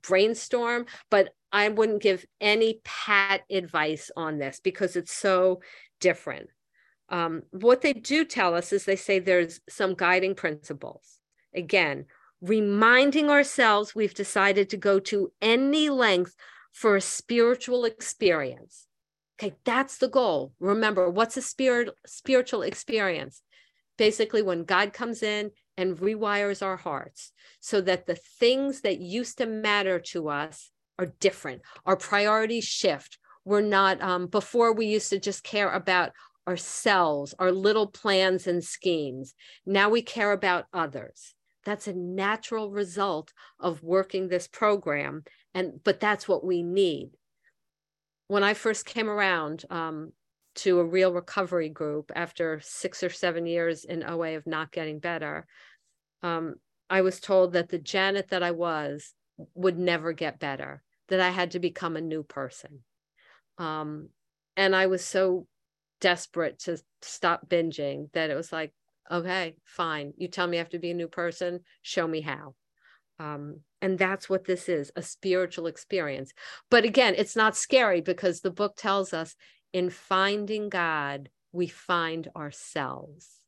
brainstorm, 0.03 0.87
but 1.11 1.31
I 1.53 1.69
wouldn't 1.69 2.03
give 2.03 2.25
any 2.41 2.81
pat 2.85 3.43
advice 3.51 4.11
on 4.17 4.39
this 4.39 4.61
because 4.63 4.97
it's 4.97 5.13
so 5.13 5.61
different. 6.01 6.49
Um, 7.09 7.43
what 7.51 7.81
they 7.83 7.93
do 7.93 8.25
tell 8.25 8.55
us 8.55 8.73
is 8.73 8.85
they 8.85 8.97
say 8.97 9.19
there's 9.19 9.61
some 9.69 9.95
guiding 9.95 10.35
principles. 10.35 11.19
Again, 11.55 12.07
reminding 12.41 13.29
ourselves 13.29 13.95
we've 13.95 14.15
decided 14.15 14.71
to 14.71 14.77
go 14.77 15.01
to 15.01 15.33
any 15.43 15.91
length 15.91 16.37
for 16.73 16.97
a 16.97 17.01
spiritual 17.01 17.85
experience. 17.85 18.87
Okay, 19.41 19.57
that's 19.65 19.97
the 19.97 20.09
goal. 20.09 20.53
Remember, 20.61 21.09
what's 21.09 21.39
a 21.39 21.43
spirit 21.43 21.89
spiritual 22.05 22.61
experience? 22.61 23.41
Basically, 23.97 24.43
when 24.43 24.65
God 24.65 24.93
comes 24.93 25.23
in 25.23 25.53
and 25.79 25.97
rewires 25.97 26.63
our 26.63 26.77
hearts 26.77 27.33
so 27.59 27.81
that 27.81 28.07
the 28.07 28.17
things 28.17 28.83
that 28.83 29.01
used 29.01 29.39
to 29.39 29.47
matter 29.47 29.99
to 29.99 30.29
us 30.29 30.71
are 30.99 31.15
different. 31.21 31.63
Our 31.87 31.97
priorities 31.97 32.65
shift. 32.65 33.17
We're 33.47 33.63
not, 33.63 34.03
um, 34.03 34.27
before 34.27 34.75
we 34.75 34.85
used 34.85 35.09
to 35.09 35.19
just 35.19 35.43
care 35.43 35.71
about 35.71 36.13
ourselves, 36.47 37.35
our 37.39 37.51
little 37.51 37.87
plans 37.87 38.47
and 38.47 38.63
schemes. 38.63 39.33
Now 39.65 39.89
we 39.89 40.03
care 40.03 40.33
about 40.33 40.67
others. 40.75 41.35
That's 41.65 41.89
a 41.89 41.95
natural 41.95 42.71
result 42.71 43.33
of 43.59 43.83
working 43.83 44.29
this 44.29 44.49
program. 44.49 45.25
And 45.55 45.83
but 45.83 45.99
that's 45.99 46.29
what 46.29 46.45
we 46.45 46.63
need. 46.63 47.13
When 48.31 48.45
I 48.45 48.55
first 48.55 48.87
came 48.87 49.11
around 49.11 49.65
um, 49.71 50.13
to 50.55 50.79
a 50.79 50.85
real 50.85 51.13
recovery 51.13 51.69
group 51.69 52.13
after 52.15 52.61
six 52.63 53.03
or 53.03 53.11
seven 53.11 53.45
years 53.45 53.85
in 53.85 54.05
OA 54.05 54.37
of 54.37 54.47
not 54.47 54.71
getting 54.71 55.01
better, 55.01 55.49
um, 56.23 56.55
I 56.89 57.01
was 57.01 57.19
told 57.19 57.55
that 57.55 57.71
the 57.71 57.81
Janet 57.81 58.29
that 58.29 58.45
I 58.45 58.53
was 58.53 59.15
would 59.57 59.81
never 59.81 60.13
get 60.13 60.39
better, 60.39 60.81
that 61.09 61.19
I 61.19 61.31
had 61.31 61.51
to 61.51 61.59
become 61.59 61.97
a 61.97 62.01
new 62.01 62.23
person. 62.23 62.85
Um, 63.59 64.11
and 64.57 64.77
I 64.77 64.87
was 64.87 65.05
so 65.05 65.49
desperate 66.01 66.61
to 66.61 66.81
stop 67.03 67.49
binging 67.49 68.13
that 68.13 68.31
it 68.31 68.37
was 68.37 68.53
like, 68.53 68.73
okay, 69.11 69.57
fine. 69.65 70.13
You 70.17 70.29
tell 70.29 70.47
me 70.47 70.59
I 70.59 70.61
have 70.61 70.69
to 70.69 70.79
be 70.79 70.93
a 70.93 70.95
new 70.95 71.09
person, 71.09 71.63
show 71.83 72.07
me 72.07 72.21
how. 72.21 72.55
Um, 73.21 73.61
and 73.83 73.99
that's 73.99 74.31
what 74.31 74.47
this 74.47 74.69
is 74.69 74.91
a 74.97 75.03
spiritual 75.03 75.67
experience. 75.67 76.33
But 76.71 76.85
again, 76.85 77.15
it's 77.17 77.37
not 77.37 77.57
scary 77.57 78.01
because 78.01 78.41
the 78.41 78.51
book 78.51 78.77
tells 78.77 79.13
us 79.13 79.37
in 79.73 79.91
finding 79.91 80.71
God, 80.71 81.29
we 81.53 81.67
find 81.69 82.29
ourselves 82.35 83.41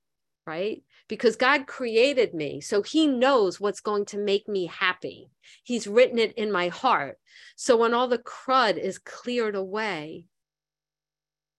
right? 0.46 0.82
Because 1.08 1.36
God 1.36 1.66
created 1.66 2.34
me. 2.34 2.60
So 2.60 2.82
he 2.82 3.06
knows 3.06 3.60
what's 3.60 3.80
going 3.80 4.06
to 4.06 4.18
make 4.18 4.48
me 4.48 4.66
happy. 4.66 5.30
He's 5.62 5.86
written 5.86 6.18
it 6.18 6.32
in 6.34 6.50
my 6.50 6.68
heart. 6.68 7.18
So 7.56 7.76
when 7.76 7.94
all 7.94 8.08
the 8.08 8.18
crud 8.18 8.76
is 8.76 8.98
cleared 8.98 9.54
away, 9.54 10.24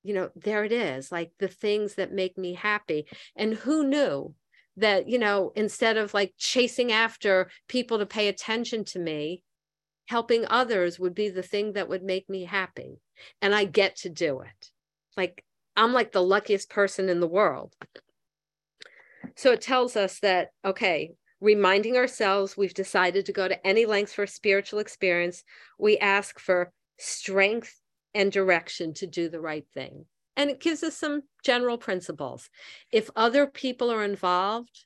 you 0.03 0.13
know, 0.13 0.31
there 0.35 0.65
it 0.65 0.73
is, 0.73 1.11
like 1.11 1.31
the 1.39 1.47
things 1.47 1.95
that 1.95 2.11
make 2.11 2.37
me 2.37 2.53
happy. 2.53 3.07
And 3.37 3.53
who 3.53 3.85
knew 3.85 4.35
that, 4.77 5.07
you 5.07 5.19
know, 5.19 5.51
instead 5.55 5.97
of 5.97 6.13
like 6.13 6.33
chasing 6.37 6.91
after 6.91 7.49
people 7.67 7.99
to 7.99 8.05
pay 8.05 8.27
attention 8.27 8.83
to 8.85 8.99
me, 8.99 9.43
helping 10.07 10.45
others 10.47 10.99
would 10.99 11.15
be 11.15 11.29
the 11.29 11.43
thing 11.43 11.73
that 11.73 11.89
would 11.89 12.03
make 12.03 12.29
me 12.29 12.43
happy. 12.43 12.99
And 13.41 13.53
I 13.53 13.65
get 13.65 13.97
to 13.97 14.09
do 14.09 14.41
it. 14.41 14.69
Like, 15.15 15.43
I'm 15.75 15.93
like 15.93 16.11
the 16.11 16.23
luckiest 16.23 16.69
person 16.69 17.09
in 17.09 17.19
the 17.19 17.27
world. 17.27 17.73
So 19.35 19.51
it 19.51 19.61
tells 19.61 19.95
us 19.95 20.19
that, 20.19 20.49
okay, 20.65 21.13
reminding 21.39 21.97
ourselves 21.97 22.57
we've 22.57 22.73
decided 22.73 23.25
to 23.25 23.33
go 23.33 23.47
to 23.47 23.67
any 23.67 23.85
lengths 23.85 24.13
for 24.13 24.23
a 24.23 24.27
spiritual 24.27 24.79
experience, 24.79 25.43
we 25.79 25.97
ask 25.97 26.39
for 26.39 26.71
strength 26.99 27.79
and 28.13 28.31
direction 28.31 28.93
to 28.93 29.07
do 29.07 29.29
the 29.29 29.41
right 29.41 29.65
thing. 29.73 30.05
And 30.35 30.49
it 30.49 30.59
gives 30.59 30.83
us 30.83 30.97
some 30.97 31.23
general 31.43 31.77
principles. 31.77 32.49
If 32.91 33.09
other 33.15 33.45
people 33.45 33.91
are 33.91 34.03
involved, 34.03 34.85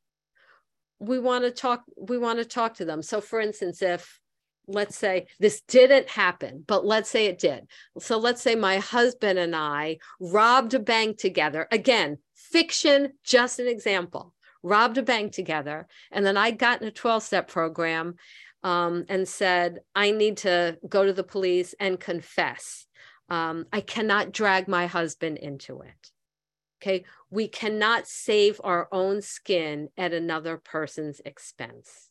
we 1.00 1.20
want 1.20 1.44
to 1.44 1.52
talk 1.52 1.84
we 1.96 2.18
want 2.18 2.40
to 2.40 2.46
talk 2.46 2.76
to 2.76 2.86
them. 2.86 3.02
So 3.02 3.22
for 3.22 3.40
instance, 3.40 3.82
if 3.82 4.20
let's 4.68 4.98
say 4.98 5.28
this 5.40 5.62
didn't 5.62 6.10
happen, 6.10 6.64
but 6.68 6.86
let's 6.86 7.10
say 7.10 7.28
it 7.28 7.40
did. 7.40 7.68
So 8.00 8.18
let's 8.18 8.42
say 8.42 8.56
my 8.56 8.78
husband 8.78 9.40
and 9.40 9.56
I 9.56 9.98
robbed 10.20 10.74
a 10.74 10.80
bank 10.80 11.18
together. 11.18 11.68
Again, 11.72 12.18
fiction, 12.36 13.14
just 13.24 13.60
an 13.60 13.68
example. 13.68 14.34
Robbed 14.64 14.98
a 14.98 15.04
bank 15.04 15.32
together. 15.32 15.88
And 16.12 16.26
then 16.26 16.36
I 16.36 16.52
got 16.52 16.82
in 16.82 16.88
a 16.88 16.92
12 16.92 17.24
step 17.24 17.48
program 17.48 18.16
um, 18.64 19.06
and 19.08 19.28
said, 19.28 19.80
I 19.96 20.12
need 20.12 20.38
to 20.38 20.78
go 20.88 21.06
to 21.06 21.14
the 21.14 21.24
police 21.24 21.74
and 21.80 22.00
confess. 22.00 22.86
Um, 23.30 23.66
I 23.74 23.82
cannot 23.82 24.32
drag 24.32 24.68
my 24.68 24.88
husband 24.88 25.38
into 25.38 25.82
it. 25.82 26.12
Okay. 26.82 27.06
We 27.30 27.48
cannot 27.48 28.08
save 28.08 28.62
our 28.64 28.88
own 28.92 29.22
skin 29.22 29.90
at 29.98 30.14
another 30.14 30.58
person's 30.58 31.20
expense. 31.26 32.10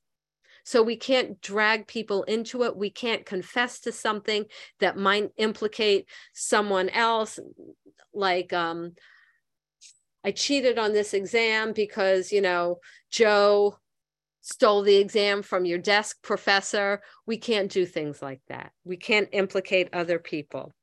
So 0.64 0.82
we 0.82 0.96
can't 0.96 1.40
drag 1.40 1.86
people 1.86 2.24
into 2.24 2.64
it. 2.64 2.76
We 2.76 2.90
can't 2.90 3.24
confess 3.24 3.80
to 3.82 3.92
something 3.92 4.46
that 4.80 4.96
might 4.96 5.30
implicate 5.36 6.08
someone 6.34 6.88
else. 6.88 7.38
Like, 8.12 8.52
um, 8.52 8.94
I 10.24 10.32
cheated 10.32 10.76
on 10.76 10.92
this 10.92 11.14
exam 11.14 11.72
because, 11.72 12.32
you 12.32 12.40
know, 12.40 12.80
Joe 13.12 13.78
stole 14.40 14.82
the 14.82 14.96
exam 14.96 15.42
from 15.42 15.64
your 15.64 15.78
desk 15.78 16.20
professor. 16.20 17.00
We 17.26 17.36
can't 17.36 17.70
do 17.70 17.86
things 17.86 18.20
like 18.20 18.40
that. 18.48 18.72
We 18.84 18.96
can't 18.96 19.28
implicate 19.30 19.90
other 19.92 20.18
people. 20.18 20.74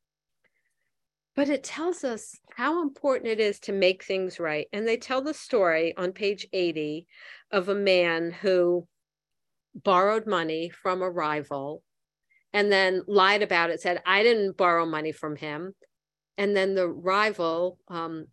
But 1.35 1.49
it 1.49 1.63
tells 1.63 2.03
us 2.03 2.39
how 2.55 2.81
important 2.81 3.27
it 3.27 3.39
is 3.39 3.59
to 3.61 3.71
make 3.71 4.03
things 4.03 4.39
right. 4.39 4.67
And 4.71 4.87
they 4.87 4.97
tell 4.97 5.21
the 5.21 5.33
story 5.33 5.95
on 5.97 6.11
page 6.11 6.47
80 6.53 7.07
of 7.51 7.69
a 7.69 7.75
man 7.75 8.31
who 8.31 8.87
borrowed 9.73 10.27
money 10.27 10.69
from 10.69 11.01
a 11.01 11.09
rival 11.09 11.81
and 12.53 12.71
then 12.71 13.01
lied 13.07 13.41
about 13.41 13.71
it, 13.71 13.81
said, 13.81 14.01
I 14.05 14.21
didn't 14.21 14.57
borrow 14.57 14.85
money 14.85 15.11
from 15.11 15.35
him. 15.35 15.73
And 16.37 16.55
then 16.55 16.75
the 16.75 16.87
rival 16.87 17.79
um, 17.87 18.27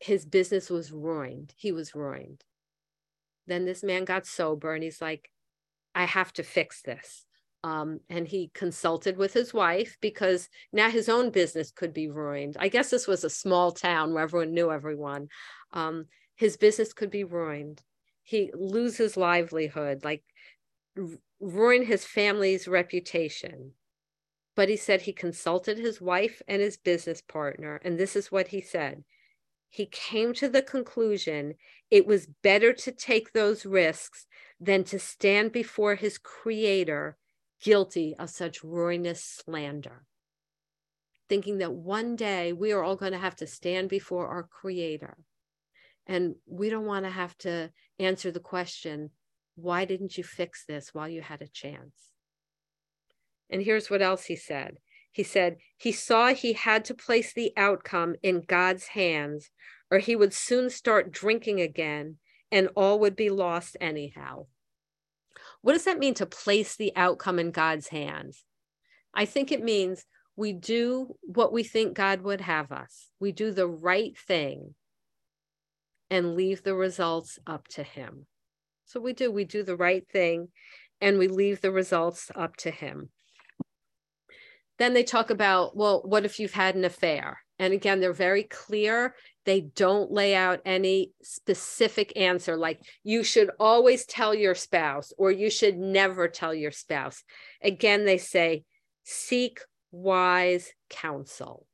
his 0.00 0.24
business 0.24 0.70
was 0.70 0.90
ruined. 0.90 1.52
He 1.56 1.72
was 1.72 1.94
ruined. 1.94 2.42
Then 3.46 3.66
this 3.66 3.82
man 3.82 4.04
got 4.04 4.26
sober 4.26 4.74
and 4.74 4.82
he's 4.82 5.00
like, 5.00 5.30
I 5.94 6.04
have 6.04 6.32
to 6.34 6.42
fix 6.42 6.82
this. 6.82 7.26
Um, 7.62 8.00
and 8.08 8.26
he 8.26 8.50
consulted 8.54 9.18
with 9.18 9.34
his 9.34 9.52
wife 9.52 9.98
because 10.00 10.48
now 10.72 10.88
his 10.88 11.08
own 11.08 11.30
business 11.30 11.70
could 11.70 11.92
be 11.92 12.08
ruined. 12.08 12.56
I 12.58 12.68
guess 12.68 12.90
this 12.90 13.06
was 13.06 13.22
a 13.22 13.30
small 13.30 13.70
town 13.70 14.14
where 14.14 14.22
everyone 14.22 14.54
knew 14.54 14.72
everyone. 14.72 15.28
Um, 15.72 16.06
his 16.36 16.56
business 16.56 16.94
could 16.94 17.10
be 17.10 17.24
ruined. 17.24 17.82
He 18.22 18.50
lose 18.54 18.96
his 18.96 19.16
livelihood, 19.16 20.04
like 20.04 20.24
ruin 21.38 21.84
his 21.84 22.04
family's 22.04 22.66
reputation. 22.66 23.72
But 24.56 24.70
he 24.70 24.76
said 24.76 25.02
he 25.02 25.12
consulted 25.12 25.76
his 25.78 26.00
wife 26.00 26.40
and 26.48 26.62
his 26.62 26.78
business 26.78 27.20
partner, 27.20 27.80
and 27.84 27.98
this 27.98 28.16
is 28.16 28.32
what 28.32 28.48
he 28.48 28.60
said 28.60 29.04
he 29.70 29.86
came 29.86 30.34
to 30.34 30.48
the 30.48 30.62
conclusion 30.62 31.54
it 31.90 32.06
was 32.06 32.26
better 32.42 32.72
to 32.72 32.92
take 32.92 33.32
those 33.32 33.64
risks 33.64 34.26
than 34.60 34.84
to 34.84 34.98
stand 34.98 35.52
before 35.52 35.94
his 35.94 36.18
creator 36.18 37.16
guilty 37.60 38.14
of 38.18 38.30
such 38.30 38.64
ruinous 38.64 39.22
slander. 39.22 40.04
Thinking 41.28 41.58
that 41.58 41.72
one 41.72 42.16
day 42.16 42.52
we 42.52 42.72
are 42.72 42.82
all 42.82 42.96
going 42.96 43.12
to 43.12 43.18
have 43.18 43.36
to 43.36 43.46
stand 43.46 43.88
before 43.88 44.28
our 44.28 44.42
creator. 44.42 45.16
And 46.06 46.34
we 46.46 46.70
don't 46.70 46.86
want 46.86 47.04
to 47.04 47.10
have 47.10 47.36
to 47.38 47.70
answer 47.98 48.30
the 48.30 48.40
question, 48.40 49.10
why 49.54 49.84
didn't 49.84 50.18
you 50.18 50.24
fix 50.24 50.64
this 50.66 50.92
while 50.92 51.08
you 51.08 51.22
had 51.22 51.42
a 51.42 51.48
chance? 51.48 51.94
And 53.48 53.62
here's 53.62 53.90
what 53.90 54.02
else 54.02 54.24
he 54.24 54.36
said 54.36 54.78
he 55.12 55.22
said 55.24 55.56
he 55.76 55.92
saw 55.92 56.28
he 56.28 56.52
had 56.52 56.84
to 56.86 56.94
place 56.94 57.32
the 57.32 57.52
outcome 57.56 58.14
in 58.22 58.42
God's 58.46 58.88
hands, 58.88 59.50
or 59.90 59.98
he 59.98 60.14
would 60.14 60.32
soon 60.32 60.70
start 60.70 61.10
drinking 61.10 61.60
again 61.60 62.16
and 62.52 62.68
all 62.76 62.98
would 63.00 63.16
be 63.16 63.30
lost 63.30 63.76
anyhow. 63.80 64.46
What 65.62 65.74
does 65.74 65.84
that 65.84 65.98
mean 65.98 66.14
to 66.14 66.26
place 66.26 66.76
the 66.76 66.92
outcome 66.96 67.38
in 67.38 67.50
God's 67.50 67.88
hands? 67.88 68.44
I 69.14 69.24
think 69.24 69.52
it 69.52 69.62
means 69.62 70.04
we 70.36 70.52
do 70.52 71.16
what 71.20 71.52
we 71.52 71.62
think 71.62 71.94
God 71.94 72.22
would 72.22 72.40
have 72.40 72.72
us, 72.72 73.08
we 73.20 73.32
do 73.32 73.50
the 73.50 73.68
right 73.68 74.16
thing 74.16 74.74
and 76.10 76.34
leave 76.34 76.62
the 76.62 76.74
results 76.74 77.38
up 77.46 77.68
to 77.68 77.82
Him. 77.82 78.26
So 78.86 79.00
we 79.00 79.12
do, 79.12 79.30
we 79.30 79.44
do 79.44 79.62
the 79.62 79.76
right 79.76 80.06
thing 80.08 80.48
and 81.00 81.18
we 81.18 81.28
leave 81.28 81.60
the 81.60 81.70
results 81.70 82.30
up 82.34 82.56
to 82.56 82.70
Him. 82.70 83.10
Then 84.78 84.94
they 84.94 85.04
talk 85.04 85.30
about, 85.30 85.76
well, 85.76 86.02
what 86.04 86.24
if 86.24 86.40
you've 86.40 86.54
had 86.54 86.74
an 86.74 86.84
affair? 86.84 87.40
And 87.58 87.74
again, 87.74 88.00
they're 88.00 88.12
very 88.12 88.44
clear. 88.44 89.14
They 89.46 89.62
don't 89.62 90.12
lay 90.12 90.34
out 90.34 90.60
any 90.64 91.12
specific 91.22 92.12
answer, 92.16 92.56
like 92.56 92.80
you 93.02 93.22
should 93.22 93.50
always 93.58 94.04
tell 94.04 94.34
your 94.34 94.54
spouse 94.54 95.12
or 95.16 95.30
you 95.30 95.50
should 95.50 95.78
never 95.78 96.28
tell 96.28 96.54
your 96.54 96.70
spouse. 96.70 97.24
Again, 97.62 98.04
they 98.04 98.18
say, 98.18 98.64
seek 99.04 99.60
wise 99.90 100.72
counsel. 100.88 101.66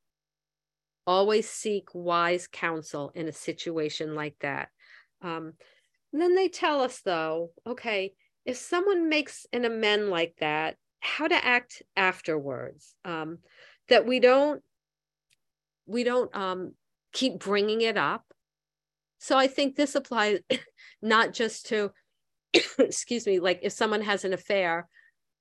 Always 1.05 1.49
seek 1.49 1.89
wise 1.93 2.47
counsel 2.47 3.11
in 3.15 3.27
a 3.27 3.33
situation 3.33 4.15
like 4.15 4.35
that. 4.41 4.69
Um, 5.21 5.53
then 6.13 6.35
they 6.35 6.47
tell 6.47 6.81
us, 6.81 7.01
though, 7.01 7.51
okay, 7.65 8.13
if 8.45 8.57
someone 8.57 9.09
makes 9.09 9.45
an 9.51 9.65
amend 9.65 10.09
like 10.09 10.35
that, 10.39 10.77
how 10.99 11.27
to 11.27 11.45
act 11.45 11.83
afterwards 11.95 12.95
um, 13.05 13.39
that 13.89 14.05
we 14.05 14.19
don't 14.19 14.61
we 15.85 16.03
don't 16.03 16.35
um, 16.35 16.73
keep 17.13 17.39
bringing 17.39 17.81
it 17.81 17.97
up 17.97 18.25
so 19.17 19.37
i 19.37 19.47
think 19.47 19.75
this 19.75 19.95
applies 19.95 20.39
not 21.01 21.33
just 21.33 21.67
to 21.67 21.91
excuse 22.79 23.25
me 23.25 23.39
like 23.39 23.59
if 23.63 23.71
someone 23.71 24.01
has 24.01 24.25
an 24.25 24.33
affair 24.33 24.87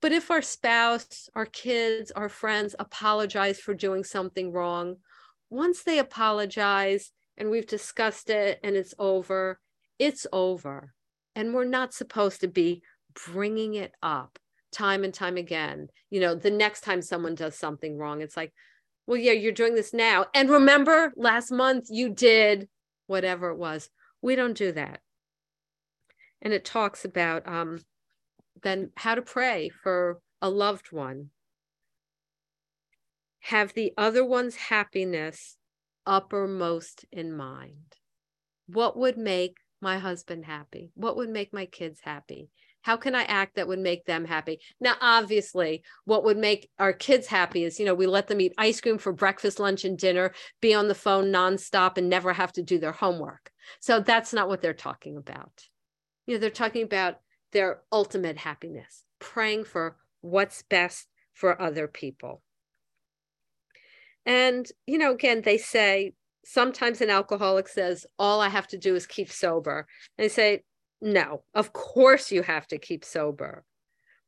but 0.00 0.12
if 0.12 0.30
our 0.30 0.42
spouse 0.42 1.28
our 1.34 1.46
kids 1.46 2.10
our 2.12 2.28
friends 2.28 2.74
apologize 2.78 3.58
for 3.58 3.74
doing 3.74 4.04
something 4.04 4.52
wrong 4.52 4.96
once 5.50 5.82
they 5.82 5.98
apologize 5.98 7.12
and 7.36 7.50
we've 7.50 7.66
discussed 7.66 8.30
it 8.30 8.58
and 8.62 8.76
it's 8.76 8.94
over 8.98 9.60
it's 9.98 10.26
over 10.32 10.92
And 11.34 11.54
we're 11.54 11.64
not 11.64 11.94
supposed 11.94 12.40
to 12.40 12.48
be 12.48 12.82
bringing 13.26 13.74
it 13.74 13.92
up 14.02 14.38
time 14.72 15.04
and 15.04 15.14
time 15.14 15.36
again. 15.36 15.88
You 16.10 16.20
know, 16.20 16.34
the 16.34 16.50
next 16.50 16.82
time 16.82 17.02
someone 17.02 17.34
does 17.34 17.56
something 17.56 17.96
wrong, 17.96 18.20
it's 18.20 18.36
like, 18.36 18.52
well, 19.06 19.16
yeah, 19.16 19.32
you're 19.32 19.52
doing 19.52 19.74
this 19.74 19.94
now. 19.94 20.26
And 20.34 20.50
remember 20.50 21.12
last 21.16 21.50
month 21.50 21.86
you 21.90 22.08
did 22.10 22.68
whatever 23.06 23.50
it 23.50 23.58
was. 23.58 23.88
We 24.20 24.36
don't 24.36 24.56
do 24.56 24.72
that. 24.72 25.00
And 26.42 26.52
it 26.52 26.64
talks 26.64 27.04
about 27.04 27.46
um, 27.48 27.80
then 28.62 28.90
how 28.96 29.14
to 29.14 29.22
pray 29.22 29.68
for 29.68 30.20
a 30.42 30.50
loved 30.50 30.92
one. 30.92 31.30
Have 33.40 33.74
the 33.74 33.92
other 33.96 34.24
one's 34.24 34.56
happiness 34.56 35.56
uppermost 36.04 37.04
in 37.12 37.36
mind. 37.36 37.94
What 38.66 38.96
would 38.96 39.16
make 39.16 39.58
my 39.80 39.98
husband 39.98 40.44
happy? 40.44 40.90
What 40.94 41.16
would 41.16 41.28
make 41.28 41.52
my 41.52 41.66
kids 41.66 42.00
happy? 42.02 42.50
How 42.86 42.96
can 42.96 43.16
I 43.16 43.24
act 43.24 43.56
that 43.56 43.66
would 43.66 43.80
make 43.80 44.04
them 44.04 44.24
happy? 44.24 44.60
Now, 44.78 44.94
obviously, 45.00 45.82
what 46.04 46.22
would 46.22 46.36
make 46.36 46.70
our 46.78 46.92
kids 46.92 47.26
happy 47.26 47.64
is, 47.64 47.80
you 47.80 47.84
know, 47.84 47.94
we 47.94 48.06
let 48.06 48.28
them 48.28 48.40
eat 48.40 48.54
ice 48.58 48.80
cream 48.80 48.96
for 48.96 49.12
breakfast, 49.12 49.58
lunch, 49.58 49.84
and 49.84 49.98
dinner, 49.98 50.32
be 50.60 50.72
on 50.72 50.86
the 50.86 50.94
phone 50.94 51.32
nonstop, 51.32 51.98
and 51.98 52.08
never 52.08 52.32
have 52.32 52.52
to 52.52 52.62
do 52.62 52.78
their 52.78 52.92
homework. 52.92 53.50
So 53.80 53.98
that's 53.98 54.32
not 54.32 54.46
what 54.46 54.62
they're 54.62 54.72
talking 54.72 55.16
about. 55.16 55.64
You 56.28 56.34
know, 56.34 56.38
they're 56.38 56.48
talking 56.48 56.84
about 56.84 57.16
their 57.50 57.80
ultimate 57.90 58.36
happiness, 58.38 59.02
praying 59.18 59.64
for 59.64 59.96
what's 60.20 60.62
best 60.62 61.08
for 61.34 61.60
other 61.60 61.88
people. 61.88 62.40
And, 64.24 64.64
you 64.86 64.98
know, 64.98 65.12
again, 65.12 65.42
they 65.42 65.58
say 65.58 66.12
sometimes 66.44 67.00
an 67.00 67.10
alcoholic 67.10 67.66
says, 67.66 68.06
All 68.16 68.40
I 68.40 68.48
have 68.48 68.68
to 68.68 68.78
do 68.78 68.94
is 68.94 69.08
keep 69.08 69.32
sober. 69.32 69.88
And 70.16 70.24
they 70.24 70.28
say, 70.28 70.62
No, 71.00 71.44
of 71.54 71.72
course 71.72 72.32
you 72.32 72.42
have 72.42 72.66
to 72.68 72.78
keep 72.78 73.04
sober, 73.04 73.64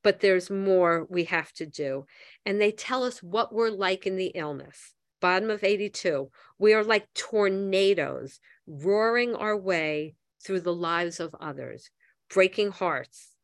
but 0.02 0.20
there's 0.20 0.50
more 0.50 1.07
we 1.09 1.24
have 1.24 1.52
to 1.54 1.66
do. 1.66 2.07
And 2.44 2.61
they 2.61 2.72
tell 2.72 3.04
us 3.04 3.22
what 3.22 3.52
we're 3.52 3.70
like 3.70 4.07
in 4.07 4.16
the 4.16 4.33
illness. 4.35 4.94
Bottom 5.20 5.50
of 5.50 5.64
82, 5.64 6.31
we 6.59 6.74
are 6.74 6.85
like 6.85 7.12
tornadoes 7.14 8.38
roaring 8.66 9.35
our 9.35 9.57
way 9.57 10.14
through 10.44 10.61
the 10.61 10.74
lives 10.74 11.18
of 11.18 11.35
others, 11.40 11.90
breaking 12.33 12.70
hearts, 12.70 13.35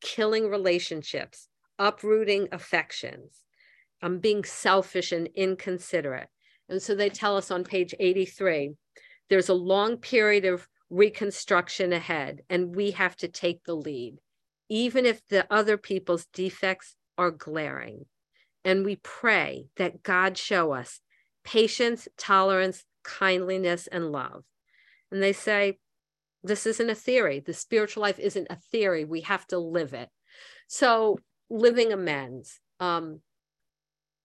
killing 0.00 0.50
relationships, 0.50 1.48
uprooting 1.78 2.48
affections, 2.52 3.44
um, 4.02 4.18
being 4.18 4.44
selfish 4.44 5.12
and 5.12 5.28
inconsiderate. 5.34 6.28
And 6.68 6.82
so 6.82 6.94
they 6.94 7.08
tell 7.08 7.36
us 7.36 7.50
on 7.50 7.64
page 7.64 7.94
83 7.98 8.74
there's 9.28 9.48
a 9.48 9.54
long 9.54 9.96
period 9.96 10.44
of 10.44 10.68
reconstruction 10.90 11.92
ahead, 11.92 12.42
and 12.48 12.74
we 12.74 12.92
have 12.92 13.16
to 13.16 13.28
take 13.28 13.64
the 13.64 13.74
lead, 13.74 14.18
even 14.68 15.06
if 15.06 15.26
the 15.28 15.46
other 15.52 15.76
people's 15.76 16.26
defects 16.32 16.96
are 17.18 17.30
glaring. 17.30 18.06
And 18.64 18.84
we 18.84 18.96
pray 18.96 19.66
that 19.76 20.02
God 20.02 20.36
show 20.36 20.72
us 20.72 21.00
patience, 21.44 22.08
tolerance, 22.16 22.84
kindliness, 23.04 23.86
and 23.86 24.10
love. 24.10 24.44
And 25.10 25.22
they 25.22 25.32
say, 25.32 25.78
this 26.42 26.66
isn't 26.66 26.90
a 26.90 26.94
theory. 26.94 27.40
The 27.40 27.54
spiritual 27.54 28.02
life 28.02 28.18
isn't 28.18 28.46
a 28.50 28.58
theory. 28.70 29.04
We 29.04 29.22
have 29.22 29.46
to 29.48 29.58
live 29.58 29.94
it. 29.94 30.08
So, 30.68 31.18
living 31.48 31.92
amends, 31.92 32.60
um, 32.80 33.20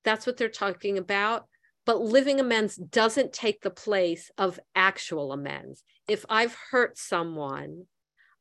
that's 0.04 0.26
what 0.26 0.38
they're 0.38 0.50
talking 0.50 0.97
about. 0.97 1.45
But 1.91 2.04
living 2.04 2.39
amends 2.39 2.77
doesn't 2.77 3.34
take 3.34 3.63
the 3.63 3.69
place 3.69 4.32
of 4.38 4.62
actual 4.73 5.34
amends. 5.34 5.84
If 6.08 6.25
I've 6.30 6.56
hurt 6.71 6.97
someone, 6.97 7.88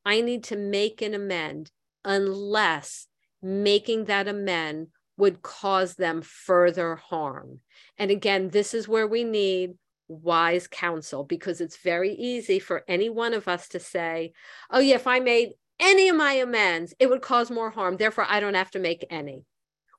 I 0.04 0.20
need 0.20 0.44
to 0.44 0.56
make 0.56 1.02
an 1.02 1.14
amend 1.14 1.72
unless 2.04 3.08
making 3.42 4.04
that 4.04 4.28
amend 4.28 4.90
would 5.16 5.42
cause 5.42 5.96
them 5.96 6.22
further 6.22 6.94
harm. 6.94 7.58
And 7.98 8.12
again, 8.12 8.50
this 8.50 8.72
is 8.72 8.86
where 8.86 9.08
we 9.08 9.24
need 9.24 9.72
wise 10.06 10.68
counsel 10.68 11.24
because 11.24 11.60
it's 11.60 11.78
very 11.78 12.12
easy 12.12 12.60
for 12.60 12.84
any 12.86 13.10
one 13.10 13.34
of 13.34 13.48
us 13.48 13.66
to 13.70 13.80
say, 13.80 14.32
oh, 14.70 14.78
yeah, 14.78 14.94
if 14.94 15.08
I 15.08 15.18
made 15.18 15.54
any 15.80 16.08
of 16.08 16.14
my 16.14 16.34
amends, 16.34 16.94
it 17.00 17.10
would 17.10 17.20
cause 17.20 17.50
more 17.50 17.70
harm. 17.70 17.96
Therefore, 17.96 18.26
I 18.28 18.38
don't 18.38 18.54
have 18.54 18.70
to 18.70 18.78
make 18.78 19.04
any. 19.10 19.42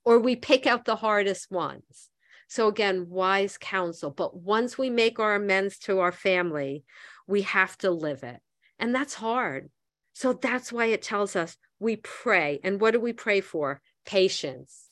Or 0.05 0.19
we 0.19 0.37
pick 0.37 0.65
out 0.65 0.85
the 0.85 0.95
hardest 0.95 1.51
ones. 1.51 2.10
So, 2.51 2.67
again, 2.67 3.07
wise 3.07 3.57
counsel. 3.57 4.11
But 4.11 4.35
once 4.35 4.77
we 4.77 4.89
make 4.89 5.19
our 5.19 5.35
amends 5.35 5.77
to 5.79 5.99
our 5.99 6.11
family, 6.11 6.83
we 7.25 7.43
have 7.43 7.77
to 7.77 7.89
live 7.89 8.23
it. 8.23 8.41
And 8.77 8.93
that's 8.93 9.13
hard. 9.13 9.69
So, 10.11 10.33
that's 10.33 10.69
why 10.69 10.87
it 10.87 11.01
tells 11.01 11.37
us 11.37 11.55
we 11.79 11.95
pray. 11.95 12.59
And 12.61 12.81
what 12.81 12.91
do 12.91 12.99
we 12.99 13.13
pray 13.13 13.39
for? 13.39 13.79
Patience, 14.05 14.89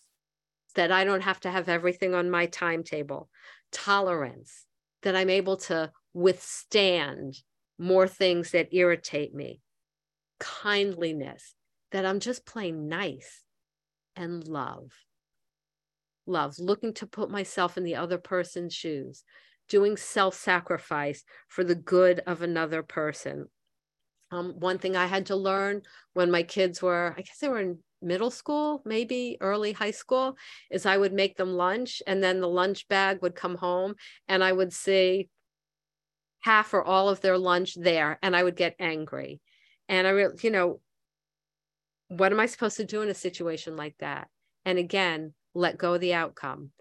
that 0.75 0.89
I 0.89 1.03
don't 1.03 1.23
have 1.23 1.41
to 1.41 1.51
have 1.51 1.67
everything 1.67 2.13
on 2.13 2.31
my 2.31 2.45
timetable, 2.45 3.29
tolerance, 3.73 4.65
that 5.01 5.17
I'm 5.17 5.29
able 5.29 5.57
to 5.57 5.91
withstand 6.13 7.35
more 7.77 8.07
things 8.07 8.51
that 8.51 8.73
irritate 8.73 9.35
me, 9.35 9.59
kindliness, 10.39 11.55
that 11.91 12.05
I'm 12.05 12.21
just 12.21 12.45
plain 12.45 12.87
nice, 12.87 13.43
and 14.15 14.47
love. 14.47 14.93
Love, 16.29 16.59
looking 16.59 16.93
to 16.93 17.07
put 17.07 17.31
myself 17.31 17.75
in 17.75 17.83
the 17.83 17.95
other 17.95 18.19
person's 18.19 18.73
shoes, 18.73 19.23
doing 19.67 19.97
self 19.97 20.35
sacrifice 20.35 21.23
for 21.47 21.63
the 21.63 21.73
good 21.73 22.21
of 22.27 22.43
another 22.43 22.83
person. 22.83 23.47
Um, 24.31 24.53
one 24.59 24.77
thing 24.77 24.95
I 24.95 25.07
had 25.07 25.25
to 25.27 25.35
learn 25.35 25.81
when 26.13 26.29
my 26.29 26.43
kids 26.43 26.83
were, 26.83 27.15
I 27.17 27.21
guess 27.21 27.39
they 27.39 27.49
were 27.49 27.59
in 27.59 27.79
middle 27.99 28.29
school, 28.29 28.83
maybe 28.85 29.37
early 29.41 29.71
high 29.71 29.89
school, 29.89 30.37
is 30.69 30.85
I 30.85 30.97
would 30.97 31.13
make 31.13 31.35
them 31.35 31.53
lunch 31.53 32.03
and 32.05 32.21
then 32.21 32.41
the 32.41 32.47
lunch 32.47 32.87
bag 32.87 33.23
would 33.23 33.33
come 33.33 33.55
home 33.55 33.95
and 34.27 34.43
I 34.43 34.51
would 34.51 34.71
see 34.71 35.29
half 36.41 36.75
or 36.75 36.83
all 36.83 37.09
of 37.09 37.21
their 37.21 37.39
lunch 37.39 37.73
there 37.73 38.19
and 38.21 38.35
I 38.35 38.43
would 38.43 38.55
get 38.55 38.75
angry. 38.79 39.41
And 39.87 40.05
I, 40.05 40.11
re- 40.11 40.37
you 40.43 40.51
know, 40.51 40.79
what 42.09 42.31
am 42.31 42.39
I 42.39 42.45
supposed 42.45 42.77
to 42.77 42.85
do 42.85 43.01
in 43.01 43.09
a 43.09 43.15
situation 43.15 43.75
like 43.75 43.95
that? 43.97 44.27
And 44.63 44.77
again, 44.77 45.33
let 45.53 45.77
go 45.77 45.95
of 45.95 46.01
the 46.01 46.13
outcome. 46.13 46.71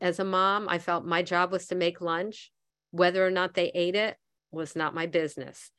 As 0.00 0.18
a 0.18 0.24
mom, 0.24 0.68
I 0.68 0.78
felt 0.78 1.04
my 1.04 1.22
job 1.22 1.52
was 1.52 1.66
to 1.68 1.74
make 1.74 2.00
lunch. 2.00 2.52
Whether 2.90 3.24
or 3.24 3.30
not 3.30 3.54
they 3.54 3.70
ate 3.74 3.94
it 3.94 4.16
was 4.50 4.74
not 4.74 4.94
my 4.94 5.06
business. 5.06 5.70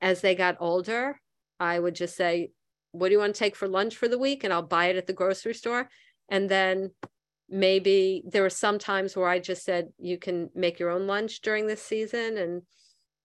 As 0.00 0.20
they 0.20 0.34
got 0.34 0.56
older, 0.60 1.20
I 1.60 1.78
would 1.78 1.94
just 1.94 2.16
say, 2.16 2.50
what 2.92 3.08
do 3.08 3.12
you 3.12 3.18
want 3.18 3.34
to 3.34 3.38
take 3.38 3.56
for 3.56 3.68
lunch 3.68 3.96
for 3.96 4.08
the 4.08 4.18
week? 4.18 4.44
And 4.44 4.52
I'll 4.52 4.62
buy 4.62 4.86
it 4.86 4.96
at 4.96 5.06
the 5.06 5.12
grocery 5.12 5.54
store. 5.54 5.88
And 6.28 6.48
then 6.48 6.90
maybe 7.48 8.22
there 8.26 8.42
were 8.42 8.50
some 8.50 8.78
times 8.78 9.16
where 9.16 9.28
I 9.28 9.38
just 9.38 9.64
said, 9.64 9.88
you 9.98 10.18
can 10.18 10.50
make 10.54 10.78
your 10.78 10.90
own 10.90 11.06
lunch 11.06 11.40
during 11.40 11.66
this 11.66 11.82
season. 11.82 12.36
And, 12.36 12.62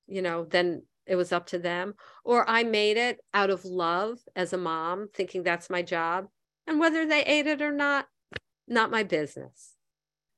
you 0.07 0.21
know, 0.21 0.45
then 0.45 0.83
it 1.05 1.15
was 1.15 1.31
up 1.31 1.47
to 1.47 1.59
them. 1.59 1.95
Or 2.23 2.49
I 2.49 2.63
made 2.63 2.97
it 2.97 3.19
out 3.33 3.49
of 3.49 3.65
love 3.65 4.19
as 4.35 4.53
a 4.53 4.57
mom, 4.57 5.09
thinking 5.13 5.43
that's 5.43 5.69
my 5.69 5.81
job. 5.81 6.25
And 6.67 6.79
whether 6.79 7.05
they 7.05 7.23
ate 7.23 7.47
it 7.47 7.61
or 7.61 7.71
not, 7.71 8.05
not 8.67 8.91
my 8.91 9.03
business. 9.03 9.73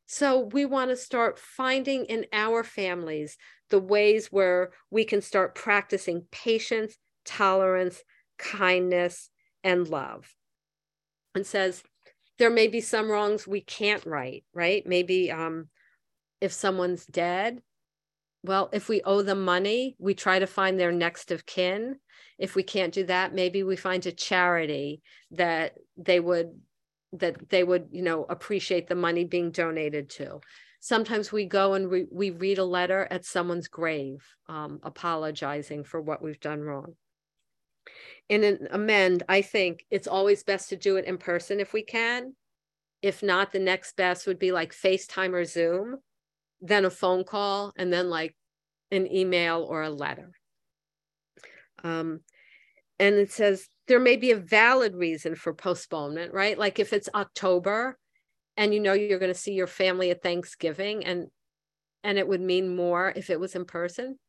So 0.05 0.39
we 0.39 0.65
want 0.65 0.91
to 0.91 0.95
start 0.95 1.39
finding 1.39 2.05
in 2.05 2.25
our 2.31 2.63
families 2.63 3.37
the 3.69 3.79
ways 3.79 4.27
where 4.31 4.71
we 4.91 5.03
can 5.03 5.21
start 5.21 5.55
practicing 5.55 6.27
patience, 6.31 6.95
tolerance, 7.25 8.03
kindness, 8.37 9.29
and 9.63 9.87
love. 9.87 10.35
And 11.33 11.45
says 11.45 11.83
there 12.37 12.51
may 12.51 12.67
be 12.67 12.81
some 12.81 13.09
wrongs 13.09 13.47
we 13.47 13.61
can't 13.61 14.05
right, 14.05 14.43
right? 14.53 14.85
Maybe 14.85 15.31
um, 15.31 15.69
if 16.39 16.51
someone's 16.51 17.05
dead, 17.05 17.61
well, 18.43 18.69
if 18.73 18.89
we 18.89 19.01
owe 19.01 19.23
them 19.23 19.43
money, 19.43 19.95
we 19.97 20.13
try 20.13 20.37
to 20.37 20.45
find 20.45 20.79
their 20.79 20.91
next 20.91 21.31
of 21.31 21.45
kin. 21.45 21.95
If 22.37 22.55
we 22.55 22.61
can't 22.61 22.93
do 22.93 23.05
that, 23.05 23.33
maybe 23.33 23.63
we 23.63 23.75
find 23.75 24.05
a 24.05 24.11
charity 24.11 25.01
that 25.31 25.73
they 25.97 26.19
would 26.19 26.51
that 27.19 27.49
they 27.49 27.63
would, 27.63 27.87
you 27.91 28.01
know, 28.01 28.25
appreciate 28.29 28.87
the 28.87 28.95
money 28.95 29.23
being 29.23 29.51
donated 29.51 30.09
to. 30.11 30.39
Sometimes 30.79 31.31
we 31.31 31.45
go 31.45 31.73
and 31.73 31.89
we, 31.89 32.05
we 32.11 32.29
read 32.29 32.59
a 32.59 32.63
letter 32.63 33.07
at 33.09 33.25
someone's 33.25 33.67
grave, 33.67 34.23
um, 34.47 34.79
apologizing 34.83 35.83
for 35.83 35.99
what 35.99 36.21
we've 36.21 36.39
done 36.39 36.61
wrong 36.61 36.95
in 38.29 38.43
an 38.43 38.67
amend, 38.71 39.23
I 39.29 39.41
think 39.41 39.85
it's 39.91 40.07
always 40.07 40.43
best 40.43 40.69
to 40.69 40.77
do 40.77 40.97
it 40.97 41.05
in 41.05 41.17
person 41.17 41.59
if 41.59 41.73
we 41.73 41.83
can. 41.83 42.35
If 43.01 43.21
not, 43.21 43.51
the 43.51 43.59
next 43.59 43.95
best 43.95 44.25
would 44.25 44.39
be 44.39 44.51
like 44.51 44.73
FaceTime 44.73 45.33
or 45.33 45.45
Zoom, 45.45 45.97
then 46.61 46.85
a 46.85 46.89
phone 46.89 47.23
call, 47.23 47.71
and 47.77 47.93
then 47.93 48.09
like 48.09 48.35
an 48.91 49.11
email 49.11 49.65
or 49.69 49.83
a 49.83 49.89
letter. 49.89 50.31
Um, 51.83 52.21
and 52.99 53.15
it 53.15 53.31
says 53.31 53.67
there 53.87 53.99
may 53.99 54.17
be 54.17 54.31
a 54.31 54.37
valid 54.37 54.95
reason 54.95 55.35
for 55.35 55.53
postponement, 55.53 56.33
right? 56.33 56.57
Like 56.57 56.79
if 56.79 56.93
it's 56.93 57.09
October 57.13 57.97
and 58.57 58.73
you 58.73 58.79
know 58.79 58.93
you're 58.93 59.19
going 59.19 59.33
to 59.33 59.39
see 59.39 59.53
your 59.53 59.67
family 59.67 60.11
at 60.11 60.23
Thanksgiving 60.23 61.05
and 61.05 61.27
and 62.03 62.19
it 62.19 62.27
would 62.27 62.41
mean 62.41 62.75
more 62.75 63.11
if 63.15 63.31
it 63.31 63.39
was 63.39 63.55
in 63.55 63.65
person, 63.65 64.19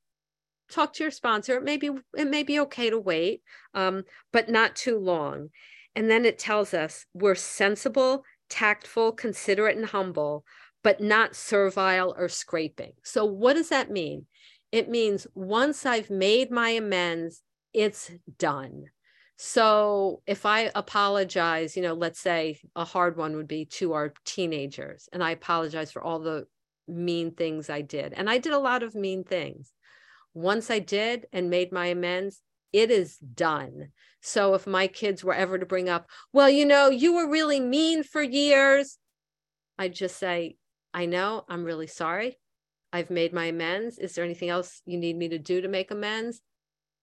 talk 0.71 0.95
to 0.95 1.05
your 1.05 1.11
sponsor. 1.11 1.57
It 1.57 1.65
may 1.65 1.77
be, 1.77 1.91
it 2.17 2.27
may 2.27 2.43
be 2.43 2.61
okay 2.61 2.91
to 2.91 2.99
wait, 2.99 3.43
um, 3.75 4.05
but 4.33 4.49
not 4.49 4.75
too 4.75 4.99
long. 4.99 5.51
And 5.95 6.11
then 6.11 6.25
it 6.25 6.39
tells 6.39 6.75
us 6.75 7.07
we're 7.15 7.35
sensible, 7.35 8.25
tactful, 8.49 9.13
considerate, 9.13 9.77
and 9.77 9.87
humble, 9.87 10.45
but 10.83 11.01
not 11.01 11.35
servile 11.35 12.15
or 12.17 12.29
scraping. 12.29 12.93
So, 13.03 13.25
what 13.25 13.55
does 13.55 13.71
that 13.71 13.91
mean? 13.91 14.27
It 14.73 14.89
means 14.89 15.27
once 15.35 15.87
I've 15.87 16.11
made 16.11 16.51
my 16.51 16.71
amends, 16.71 17.43
it's 17.73 18.11
done. 18.39 18.85
So 19.37 20.23
if 20.27 20.47
I 20.47 20.71
apologize, 20.75 21.77
you 21.77 21.83
know, 21.83 21.93
let's 21.93 22.21
say 22.21 22.59
a 22.75 22.85
hard 22.85 23.17
one 23.17 23.37
would 23.37 23.49
be 23.49 23.67
to 23.67 23.93
our 23.93 24.15
teenagers, 24.25 25.09
and 25.13 25.23
I 25.23 25.33
apologize 25.33 25.93
for 25.93 26.03
all 26.03 26.21
the 26.21 26.47
mean 26.89 27.33
things 27.33 27.69
I 27.69 27.83
did. 27.83 28.13
And 28.15 28.31
I 28.31 28.39
did 28.39 28.53
a 28.53 28.59
lot 28.59 28.83
of 28.83 28.95
mean 28.95 29.25
things. 29.25 29.73
Once 30.33 30.71
I 30.71 30.79
did 30.79 31.27
and 31.33 31.51
made 31.51 31.73
my 31.73 31.87
amends, 31.87 32.41
it 32.73 32.91
is 32.91 33.19
done. 33.19 33.89
So 34.21 34.55
if 34.55 34.67
my 34.67 34.87
kids 34.87 35.23
were 35.23 35.35
ever 35.35 35.59
to 35.59 35.67
bring 35.67 35.89
up, 35.89 36.09
well, 36.33 36.51
you 36.51 36.65
know, 36.65 36.89
you 36.89 37.15
were 37.15 37.31
really 37.31 37.61
mean 37.61 38.03
for 38.03 38.23
years, 38.23 38.99
I 39.79 39.89
just 39.89 40.17
say, 40.19 40.57
I 40.95 41.07
know, 41.07 41.45
I'm 41.49 41.65
really 41.65 41.87
sorry. 41.87 42.39
I've 42.93 43.11
made 43.11 43.33
my 43.33 43.47
amends. 43.47 43.99
Is 43.99 44.15
there 44.15 44.25
anything 44.25 44.49
else 44.49 44.81
you 44.87 44.99
need 44.99 45.17
me 45.17 45.29
to 45.29 45.39
do 45.39 45.61
to 45.61 45.69
make 45.69 45.91
amends? 45.91 46.41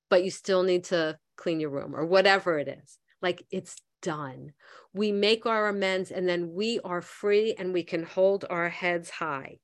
But 0.10 0.24
you 0.24 0.32
still 0.32 0.64
need 0.64 0.86
to 0.86 1.18
clean 1.36 1.60
your 1.60 1.70
room 1.70 1.96
or 1.96 2.06
whatever 2.06 2.58
it 2.60 2.68
is. 2.68 2.98
Like 3.22 3.46
it's 3.52 3.76
done. 4.02 4.54
We 4.94 5.12
make 5.12 5.46
our 5.46 5.68
amends 5.68 6.12
and 6.12 6.28
then 6.28 6.54
we 6.54 6.80
are 6.84 7.02
free 7.02 7.56
and 7.58 7.74
we 7.74 7.84
can 7.84 8.04
hold 8.04 8.46
our 8.50 8.70
heads 8.70 9.10
high. 9.10 9.58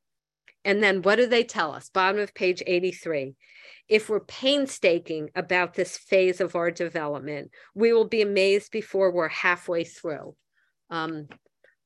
And 0.66 0.84
then 0.84 1.02
what 1.02 1.16
do 1.16 1.26
they 1.26 1.44
tell 1.44 1.74
us? 1.74 1.90
Bottom 1.90 2.20
of 2.20 2.34
page 2.34 2.62
83. 2.66 3.36
If 3.88 4.10
we're 4.10 4.20
painstaking 4.20 5.30
about 5.36 5.74
this 5.74 5.98
phase 5.98 6.42
of 6.42 6.56
our 6.56 6.70
development, 6.70 7.52
we 7.74 7.94
will 7.94 8.08
be 8.08 8.22
amazed 8.22 8.72
before 8.72 9.12
we're 9.12 9.30
halfway 9.30 9.84
through. 9.84 10.36
Um, 10.90 11.28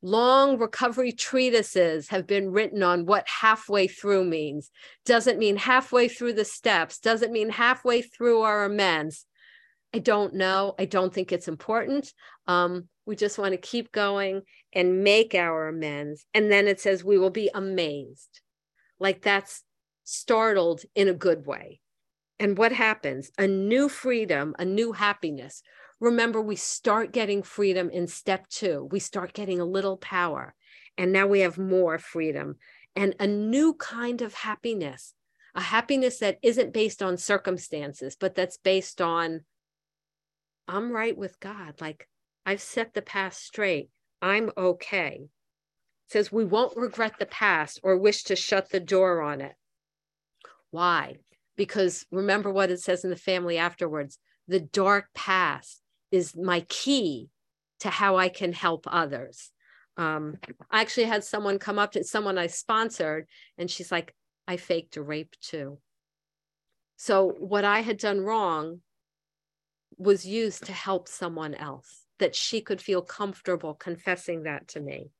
long 0.01 0.57
recovery 0.57 1.11
treatises 1.11 2.09
have 2.09 2.27
been 2.27 2.51
written 2.51 2.83
on 2.83 3.05
what 3.05 3.27
halfway 3.27 3.87
through 3.87 4.25
means. 4.25 4.71
Doesn't 5.05 5.39
mean 5.39 5.55
halfway 5.55 6.07
through 6.07 6.33
the 6.33 6.45
steps, 6.45 6.99
doesn't 6.99 7.31
mean 7.31 7.49
halfway 7.49 8.01
through 8.01 8.41
our 8.41 8.65
amends. 8.65 9.25
I 9.93 9.99
don't 9.99 10.33
know. 10.33 10.75
I 10.79 10.85
don't 10.85 11.13
think 11.13 11.31
it's 11.31 11.47
important. 11.47 12.11
Um, 12.47 12.87
we 13.05 13.15
just 13.15 13.37
want 13.37 13.51
to 13.51 13.57
keep 13.57 13.91
going 13.91 14.41
and 14.73 15.03
make 15.03 15.35
our 15.35 15.67
amends. 15.67 16.25
And 16.33 16.51
then 16.51 16.67
it 16.67 16.79
says, 16.79 17.03
we 17.03 17.17
will 17.17 17.29
be 17.29 17.49
amazed. 17.53 18.41
Like 18.99 19.21
that's 19.21 19.63
startled 20.03 20.81
in 20.95 21.07
a 21.07 21.13
good 21.13 21.45
way. 21.45 21.79
And 22.39 22.57
what 22.57 22.71
happens? 22.71 23.31
A 23.37 23.45
new 23.45 23.87
freedom, 23.87 24.55
a 24.57 24.65
new 24.65 24.93
happiness. 24.93 25.61
Remember, 25.99 26.41
we 26.41 26.55
start 26.55 27.13
getting 27.13 27.43
freedom 27.43 27.89
in 27.89 28.07
step 28.07 28.47
two. 28.49 28.89
We 28.91 28.99
start 28.99 29.33
getting 29.33 29.59
a 29.59 29.65
little 29.65 29.97
power. 29.97 30.55
And 30.97 31.11
now 31.11 31.27
we 31.27 31.41
have 31.41 31.57
more 31.57 31.97
freedom 31.99 32.55
and 32.95 33.15
a 33.19 33.27
new 33.27 33.73
kind 33.73 34.21
of 34.21 34.33
happiness, 34.33 35.13
a 35.55 35.61
happiness 35.61 36.19
that 36.19 36.37
isn't 36.41 36.73
based 36.73 37.01
on 37.01 37.17
circumstances, 37.17 38.15
but 38.19 38.35
that's 38.35 38.57
based 38.57 39.01
on 39.01 39.41
I'm 40.67 40.91
right 40.91 41.17
with 41.17 41.39
God. 41.39 41.81
Like 41.81 42.07
I've 42.45 42.61
set 42.61 42.93
the 42.93 43.01
past 43.01 43.43
straight. 43.45 43.89
I'm 44.21 44.51
okay. 44.57 45.21
It 45.21 46.11
says 46.11 46.31
we 46.31 46.45
won't 46.45 46.77
regret 46.77 47.19
the 47.19 47.25
past 47.25 47.79
or 47.83 47.97
wish 47.97 48.23
to 48.25 48.35
shut 48.35 48.69
the 48.69 48.79
door 48.79 49.21
on 49.21 49.41
it. 49.41 49.55
Why? 50.71 51.17
Because 51.55 52.05
remember 52.11 52.51
what 52.51 52.71
it 52.71 52.79
says 52.79 53.03
in 53.03 53.09
the 53.09 53.15
family 53.15 53.57
afterwards 53.57 54.17
the 54.47 54.59
dark 54.59 55.07
past 55.13 55.81
is 56.11 56.35
my 56.35 56.61
key 56.69 57.29
to 57.79 57.89
how 57.89 58.17
I 58.17 58.29
can 58.29 58.53
help 58.53 58.85
others. 58.87 59.51
Um, 59.97 60.37
I 60.71 60.81
actually 60.81 61.05
had 61.05 61.23
someone 61.23 61.59
come 61.59 61.79
up 61.79 61.91
to 61.93 62.03
someone 62.03 62.37
I 62.37 62.47
sponsored, 62.47 63.27
and 63.57 63.69
she's 63.69 63.91
like, 63.91 64.13
I 64.47 64.57
faked 64.57 64.97
a 64.97 65.03
rape 65.03 65.35
too. 65.41 65.79
So, 66.97 67.29
what 67.29 67.63
I 67.65 67.81
had 67.81 67.97
done 67.97 68.21
wrong 68.21 68.81
was 70.03 70.25
used 70.25 70.65
to 70.65 70.73
help 70.73 71.07
someone 71.07 71.55
else, 71.55 72.05
that 72.19 72.35
she 72.35 72.61
could 72.61 72.81
feel 72.81 73.01
comfortable 73.01 73.73
confessing 73.73 74.43
that 74.43 74.67
to 74.69 74.79
me. 74.79 75.11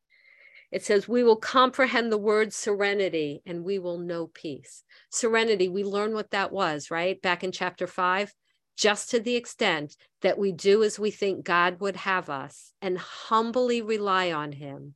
It 0.71 0.83
says, 0.83 1.07
We 1.07 1.23
will 1.23 1.35
comprehend 1.35 2.11
the 2.11 2.17
word 2.17 2.51
serenity 2.51 3.41
and 3.45 3.63
we 3.63 3.77
will 3.79 3.99
know 3.99 4.27
peace. 4.27 4.83
Serenity, 5.11 5.69
we 5.69 5.83
learn 5.83 6.13
what 6.13 6.31
that 6.31 6.51
was, 6.51 6.89
right? 6.89 7.21
Back 7.21 7.43
in 7.43 7.51
chapter 7.51 7.85
five, 7.85 8.33
just 8.75 9.11
to 9.11 9.19
the 9.19 9.35
extent 9.35 9.95
that 10.21 10.37
we 10.37 10.51
do 10.51 10.83
as 10.83 10.97
we 10.97 11.11
think 11.11 11.45
God 11.45 11.79
would 11.79 11.95
have 11.97 12.29
us 12.29 12.73
and 12.81 12.97
humbly 12.97 13.81
rely 13.81 14.31
on 14.31 14.51
Him, 14.51 14.95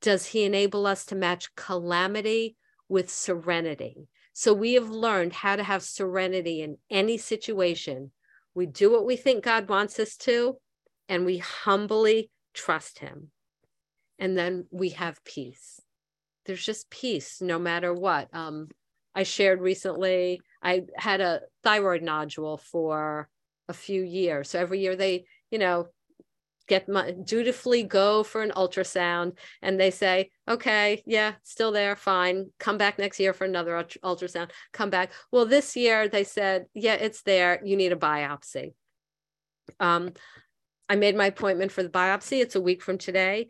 does 0.00 0.26
He 0.26 0.44
enable 0.44 0.86
us 0.86 1.04
to 1.06 1.14
match 1.14 1.54
calamity 1.54 2.56
with 2.88 3.10
serenity. 3.10 4.08
So 4.32 4.54
we 4.54 4.74
have 4.74 4.88
learned 4.88 5.32
how 5.34 5.56
to 5.56 5.62
have 5.62 5.82
serenity 5.82 6.62
in 6.62 6.78
any 6.88 7.18
situation 7.18 8.12
we 8.58 8.66
do 8.66 8.90
what 8.90 9.06
we 9.06 9.14
think 9.14 9.44
God 9.44 9.68
wants 9.68 10.00
us 10.00 10.16
to, 10.16 10.56
and 11.08 11.24
we 11.24 11.38
humbly 11.38 12.28
trust 12.54 12.98
Him. 12.98 13.30
And 14.18 14.36
then 14.36 14.66
we 14.72 14.90
have 14.90 15.22
peace. 15.24 15.80
There's 16.44 16.64
just 16.66 16.90
peace 16.90 17.40
no 17.40 17.60
matter 17.60 17.94
what. 17.94 18.28
Um, 18.32 18.66
I 19.14 19.22
shared 19.22 19.60
recently, 19.60 20.40
I 20.60 20.82
had 20.96 21.20
a 21.20 21.42
thyroid 21.62 22.02
nodule 22.02 22.58
for 22.58 23.28
a 23.68 23.72
few 23.72 24.02
years. 24.02 24.50
So 24.50 24.58
every 24.58 24.80
year 24.80 24.96
they, 24.96 25.26
you 25.52 25.60
know, 25.60 25.86
get 26.68 26.88
my 26.88 27.12
dutifully 27.24 27.82
go 27.82 28.22
for 28.22 28.42
an 28.42 28.52
ultrasound 28.54 29.36
and 29.62 29.80
they 29.80 29.90
say 29.90 30.30
okay 30.46 31.02
yeah 31.06 31.32
still 31.42 31.72
there 31.72 31.96
fine. 31.96 32.50
Come 32.58 32.78
back 32.78 32.98
next 32.98 33.18
year 33.18 33.32
for 33.32 33.44
another 33.44 33.72
ultrasound. 34.04 34.50
Come 34.72 34.90
back. 34.90 35.12
Well 35.32 35.46
this 35.46 35.76
year 35.76 36.08
they 36.08 36.24
said 36.24 36.66
yeah 36.74 36.94
it's 36.94 37.22
there. 37.22 37.60
You 37.64 37.76
need 37.76 37.92
a 37.92 37.96
biopsy. 37.96 38.74
Um, 39.80 40.12
i 40.88 40.96
made 40.96 41.16
my 41.16 41.26
appointment 41.26 41.72
for 41.72 41.82
the 41.82 41.90
biopsy. 41.90 42.40
It's 42.40 42.56
a 42.56 42.60
week 42.60 42.82
from 42.82 42.98
today 42.98 43.48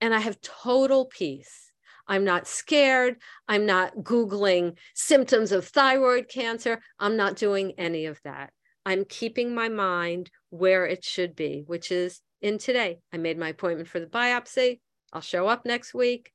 and 0.00 0.14
i 0.14 0.20
have 0.20 0.40
total 0.40 1.06
peace. 1.06 1.72
I'm 2.06 2.24
not 2.24 2.46
scared. 2.46 3.16
I'm 3.48 3.66
not 3.66 3.94
Googling 3.96 4.78
symptoms 4.94 5.52
of 5.52 5.66
thyroid 5.66 6.28
cancer. 6.28 6.80
I'm 6.98 7.16
not 7.16 7.36
doing 7.36 7.74
any 7.76 8.06
of 8.06 8.18
that. 8.24 8.50
I'm 8.86 9.04
keeping 9.04 9.54
my 9.54 9.68
mind 9.68 10.30
where 10.48 10.86
it 10.86 11.04
should 11.04 11.36
be, 11.36 11.62
which 11.66 11.92
is 11.92 12.22
in 12.40 12.58
today. 12.58 13.00
I 13.12 13.16
made 13.16 13.38
my 13.38 13.48
appointment 13.50 13.88
for 13.88 14.00
the 14.00 14.06
biopsy. 14.06 14.80
I'll 15.12 15.20
show 15.20 15.48
up 15.48 15.64
next 15.64 15.94
week 15.94 16.32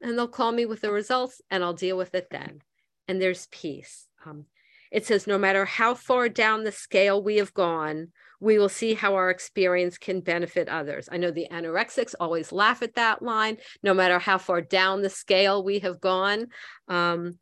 and 0.00 0.18
they'll 0.18 0.28
call 0.28 0.52
me 0.52 0.66
with 0.66 0.80
the 0.82 0.92
results 0.92 1.40
and 1.50 1.64
I'll 1.64 1.74
deal 1.74 1.96
with 1.96 2.14
it 2.14 2.28
then. 2.30 2.60
And 3.08 3.20
there's 3.20 3.48
peace. 3.50 4.06
Um, 4.24 4.46
it 4.90 5.06
says, 5.06 5.26
no 5.26 5.38
matter 5.38 5.64
how 5.64 5.94
far 5.94 6.28
down 6.28 6.62
the 6.62 6.72
scale 6.72 7.22
we 7.22 7.36
have 7.36 7.52
gone, 7.52 8.08
we 8.40 8.58
will 8.58 8.68
see 8.68 8.94
how 8.94 9.14
our 9.14 9.30
experience 9.30 9.98
can 9.98 10.20
benefit 10.20 10.68
others. 10.68 11.08
I 11.10 11.16
know 11.16 11.30
the 11.30 11.48
anorexics 11.50 12.14
always 12.20 12.52
laugh 12.52 12.82
at 12.82 12.94
that 12.94 13.22
line, 13.22 13.56
no 13.82 13.94
matter 13.94 14.18
how 14.18 14.38
far 14.38 14.60
down 14.60 15.02
the 15.02 15.10
scale 15.10 15.64
we 15.64 15.80
have 15.80 16.00
gone, 16.00 16.46
um, 16.88 17.38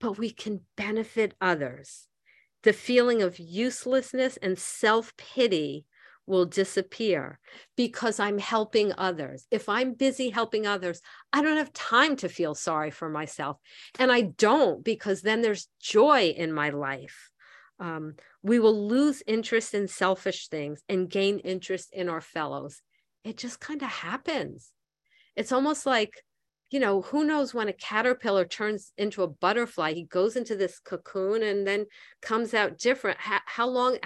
but 0.00 0.18
we 0.18 0.30
can 0.30 0.60
benefit 0.76 1.34
others. 1.40 2.06
The 2.62 2.72
feeling 2.72 3.22
of 3.22 3.38
uselessness 3.38 4.36
and 4.38 4.58
self 4.58 5.14
pity 5.16 5.84
will 6.26 6.44
disappear 6.44 7.38
because 7.76 8.18
I'm 8.20 8.38
helping 8.38 8.92
others. 8.98 9.46
If 9.50 9.68
I'm 9.68 9.94
busy 9.94 10.30
helping 10.30 10.66
others, 10.66 11.00
I 11.32 11.42
don't 11.42 11.56
have 11.56 11.72
time 11.72 12.16
to 12.16 12.28
feel 12.28 12.54
sorry 12.54 12.90
for 12.90 13.08
myself. 13.08 13.58
And 13.98 14.10
I 14.10 14.22
don't 14.22 14.84
because 14.84 15.22
then 15.22 15.40
there's 15.42 15.68
joy 15.80 16.34
in 16.36 16.52
my 16.52 16.70
life. 16.70 17.30
Um, 17.78 18.14
we 18.42 18.58
will 18.58 18.88
lose 18.88 19.22
interest 19.26 19.74
in 19.74 19.86
selfish 19.88 20.48
things 20.48 20.82
and 20.88 21.10
gain 21.10 21.38
interest 21.40 21.90
in 21.92 22.08
our 22.08 22.20
fellows. 22.20 22.80
It 23.24 23.36
just 23.36 23.60
kind 23.60 23.82
of 23.82 23.88
happens. 23.88 24.70
It's 25.36 25.52
almost 25.52 25.84
like, 25.84 26.14
you 26.70 26.80
know, 26.80 27.02
who 27.02 27.24
knows 27.24 27.54
when 27.54 27.68
a 27.68 27.72
caterpillar 27.72 28.44
turns 28.44 28.92
into 28.96 29.22
a 29.22 29.28
butterfly? 29.28 29.92
He 29.92 30.04
goes 30.04 30.36
into 30.36 30.56
this 30.56 30.80
cocoon 30.80 31.42
and 31.42 31.66
then 31.66 31.86
comes 32.22 32.54
out 32.54 32.78
different. 32.78 33.18
How, 33.20 33.40
how 33.46 33.68
long, 33.68 33.98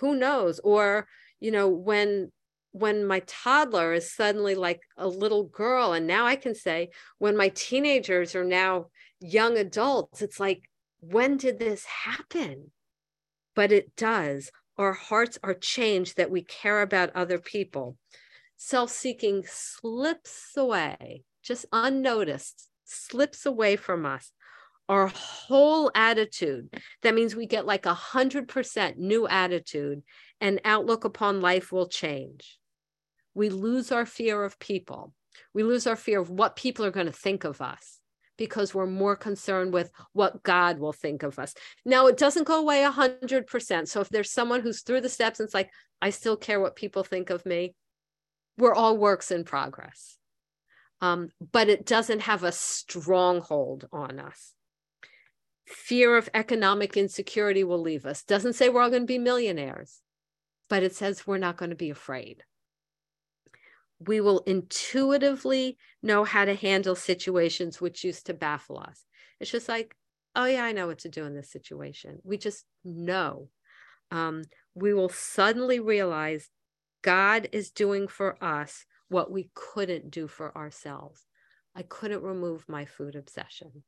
who 0.00 0.14
knows? 0.14 0.60
Or 0.60 1.06
you 1.40 1.50
know 1.50 1.68
when 1.68 2.32
when 2.72 3.04
my 3.04 3.20
toddler 3.26 3.92
is 3.92 4.12
suddenly 4.14 4.54
like 4.54 4.80
a 4.96 5.08
little 5.08 5.44
girl 5.44 5.94
and 5.94 6.06
now 6.06 6.26
i 6.26 6.36
can 6.36 6.54
say 6.54 6.90
when 7.16 7.34
my 7.34 7.48
teenagers 7.48 8.34
are 8.34 8.44
now 8.44 8.86
young 9.20 9.56
adults 9.56 10.20
it's 10.20 10.38
like 10.38 10.68
when 11.00 11.36
did 11.36 11.58
this 11.58 11.84
happen? 11.84 12.70
But 13.54 13.72
it 13.72 13.96
does. 13.96 14.50
Our 14.76 14.92
hearts 14.92 15.38
are 15.42 15.54
changed 15.54 16.16
that 16.16 16.30
we 16.30 16.42
care 16.42 16.82
about 16.82 17.14
other 17.14 17.38
people. 17.38 17.96
Self-seeking 18.56 19.44
slips 19.46 20.52
away 20.56 21.24
just 21.42 21.66
unnoticed 21.72 22.68
slips 22.84 23.46
away 23.46 23.76
from 23.76 24.04
us 24.04 24.32
our 24.88 25.08
whole 25.08 25.90
attitude. 25.94 26.70
That 27.02 27.14
means 27.14 27.36
we 27.36 27.46
get 27.46 27.66
like 27.66 27.86
a 27.86 27.94
hundred 27.94 28.48
percent 28.48 28.98
new 28.98 29.28
attitude 29.28 30.02
and 30.40 30.60
outlook 30.64 31.04
upon 31.04 31.40
life 31.40 31.72
will 31.72 31.88
change. 31.88 32.58
We 33.34 33.50
lose 33.50 33.92
our 33.92 34.06
fear 34.06 34.44
of 34.44 34.58
people. 34.58 35.12
We 35.54 35.62
lose 35.62 35.86
our 35.86 35.96
fear 35.96 36.20
of 36.20 36.30
what 36.30 36.56
people 36.56 36.84
are 36.84 36.90
going 36.90 37.06
to 37.06 37.12
think 37.12 37.44
of 37.44 37.60
us 37.60 38.00
because 38.36 38.72
we're 38.72 38.86
more 38.86 39.16
concerned 39.16 39.72
with 39.72 39.90
what 40.12 40.42
God 40.42 40.78
will 40.78 40.92
think 40.92 41.22
of 41.22 41.38
us. 41.38 41.54
Now, 41.84 42.06
it 42.06 42.16
doesn't 42.16 42.46
go 42.46 42.60
away 42.60 42.84
a 42.84 42.90
100%. 42.90 43.88
So 43.88 44.00
if 44.00 44.08
there's 44.08 44.30
someone 44.30 44.60
who's 44.60 44.82
through 44.82 45.00
the 45.02 45.08
steps 45.08 45.40
and 45.40 45.46
it's 45.46 45.54
like, 45.54 45.70
I 46.00 46.10
still 46.10 46.36
care 46.36 46.60
what 46.60 46.76
people 46.76 47.02
think 47.02 47.30
of 47.30 47.44
me, 47.44 47.74
we're 48.56 48.74
all 48.74 48.96
works 48.96 49.30
in 49.30 49.44
progress. 49.44 50.16
Um, 51.00 51.30
but 51.52 51.68
it 51.68 51.84
doesn't 51.84 52.22
have 52.22 52.44
a 52.44 52.52
stronghold 52.52 53.86
on 53.92 54.18
us. 54.18 54.54
Fear 55.68 56.16
of 56.16 56.28
economic 56.34 56.96
insecurity 56.96 57.62
will 57.62 57.80
leave 57.80 58.06
us. 58.06 58.22
Doesn't 58.22 58.54
say 58.54 58.68
we're 58.68 58.82
all 58.82 58.90
going 58.90 59.02
to 59.02 59.06
be 59.06 59.18
millionaires, 59.18 60.00
but 60.68 60.82
it 60.82 60.94
says 60.94 61.26
we're 61.26 61.38
not 61.38 61.56
going 61.56 61.70
to 61.70 61.76
be 61.76 61.90
afraid 61.90 62.42
we 64.00 64.20
will 64.20 64.40
intuitively 64.40 65.76
know 66.02 66.24
how 66.24 66.44
to 66.44 66.54
handle 66.54 66.94
situations 66.94 67.80
which 67.80 68.04
used 68.04 68.26
to 68.26 68.34
baffle 68.34 68.78
us. 68.78 69.04
It's 69.40 69.50
just 69.50 69.68
like, 69.68 69.96
oh, 70.36 70.44
yeah, 70.44 70.64
I 70.64 70.72
know 70.72 70.86
what 70.86 71.00
to 71.00 71.08
do 71.08 71.24
in 71.24 71.34
this 71.34 71.50
situation. 71.50 72.18
We 72.22 72.38
just 72.38 72.64
know. 72.84 73.48
Um, 74.10 74.44
we 74.74 74.94
will 74.94 75.08
suddenly 75.08 75.80
realize 75.80 76.48
God 77.02 77.48
is 77.52 77.70
doing 77.70 78.08
for 78.08 78.42
us 78.42 78.84
what 79.08 79.30
we 79.30 79.50
couldn't 79.54 80.10
do 80.10 80.28
for 80.28 80.56
ourselves. 80.56 81.26
I 81.74 81.82
couldn't 81.82 82.22
remove 82.22 82.64
my 82.68 82.84
food 82.84 83.16
obsession. 83.16 83.82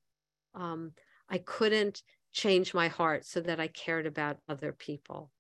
Um, 0.55 0.93
I 1.31 1.39
couldn't 1.39 2.03
change 2.33 2.75
my 2.75 2.89
heart 2.89 3.25
so 3.25 3.41
that 3.41 3.61
I 3.61 3.69
cared 3.69 4.07
about 4.07 4.39
other 4.49 4.73
people. 4.73 5.31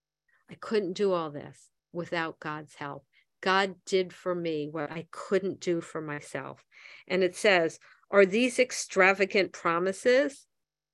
I 0.50 0.54
couldn't 0.54 0.94
do 0.94 1.12
all 1.12 1.30
this 1.30 1.70
without 1.92 2.40
God's 2.40 2.74
help. 2.74 3.04
God 3.40 3.76
did 3.86 4.12
for 4.12 4.34
me 4.34 4.68
what 4.70 4.90
I 4.90 5.06
couldn't 5.10 5.60
do 5.60 5.80
for 5.80 6.00
myself. 6.00 6.64
And 7.08 7.22
it 7.22 7.36
says, 7.36 7.78
Are 8.10 8.26
these 8.26 8.58
extravagant 8.58 9.52
promises? 9.52 10.46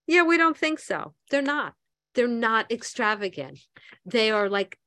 Yeah, 0.06 0.22
we 0.22 0.36
don't 0.36 0.56
think 0.56 0.78
so. 0.78 1.14
They're 1.30 1.42
not. 1.42 1.74
They're 2.14 2.28
not 2.28 2.70
extravagant. 2.70 3.58
They 4.04 4.30
are 4.30 4.48
like 4.48 4.78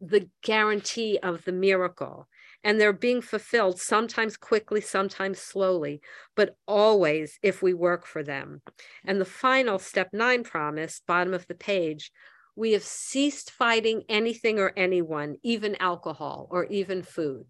the 0.00 0.28
guarantee 0.42 1.18
of 1.22 1.44
the 1.44 1.52
miracle. 1.52 2.28
And 2.64 2.80
they're 2.80 2.92
being 2.92 3.20
fulfilled 3.20 3.78
sometimes 3.78 4.36
quickly, 4.36 4.80
sometimes 4.80 5.38
slowly, 5.38 6.00
but 6.34 6.56
always 6.66 7.38
if 7.42 7.62
we 7.62 7.74
work 7.74 8.06
for 8.06 8.22
them. 8.22 8.62
And 9.04 9.20
the 9.20 9.26
final 9.26 9.78
step 9.78 10.08
nine 10.12 10.42
promise, 10.42 11.02
bottom 11.06 11.34
of 11.34 11.46
the 11.46 11.54
page, 11.54 12.10
we 12.56 12.72
have 12.72 12.82
ceased 12.82 13.50
fighting 13.50 14.02
anything 14.08 14.58
or 14.58 14.72
anyone, 14.76 15.36
even 15.42 15.76
alcohol 15.78 16.48
or 16.50 16.64
even 16.66 17.02
food. 17.02 17.44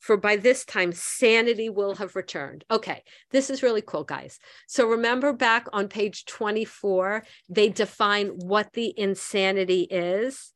For 0.00 0.16
by 0.16 0.36
this 0.36 0.64
time, 0.64 0.92
sanity 0.92 1.68
will 1.68 1.94
have 1.96 2.16
returned. 2.16 2.64
Okay, 2.70 3.04
this 3.30 3.50
is 3.50 3.62
really 3.62 3.82
cool, 3.82 4.04
guys. 4.04 4.40
So 4.66 4.88
remember 4.88 5.32
back 5.32 5.68
on 5.72 5.86
page 5.88 6.24
24, 6.24 7.24
they 7.48 7.68
define 7.68 8.28
what 8.28 8.72
the 8.72 8.92
insanity 8.98 9.82
is 9.82 10.52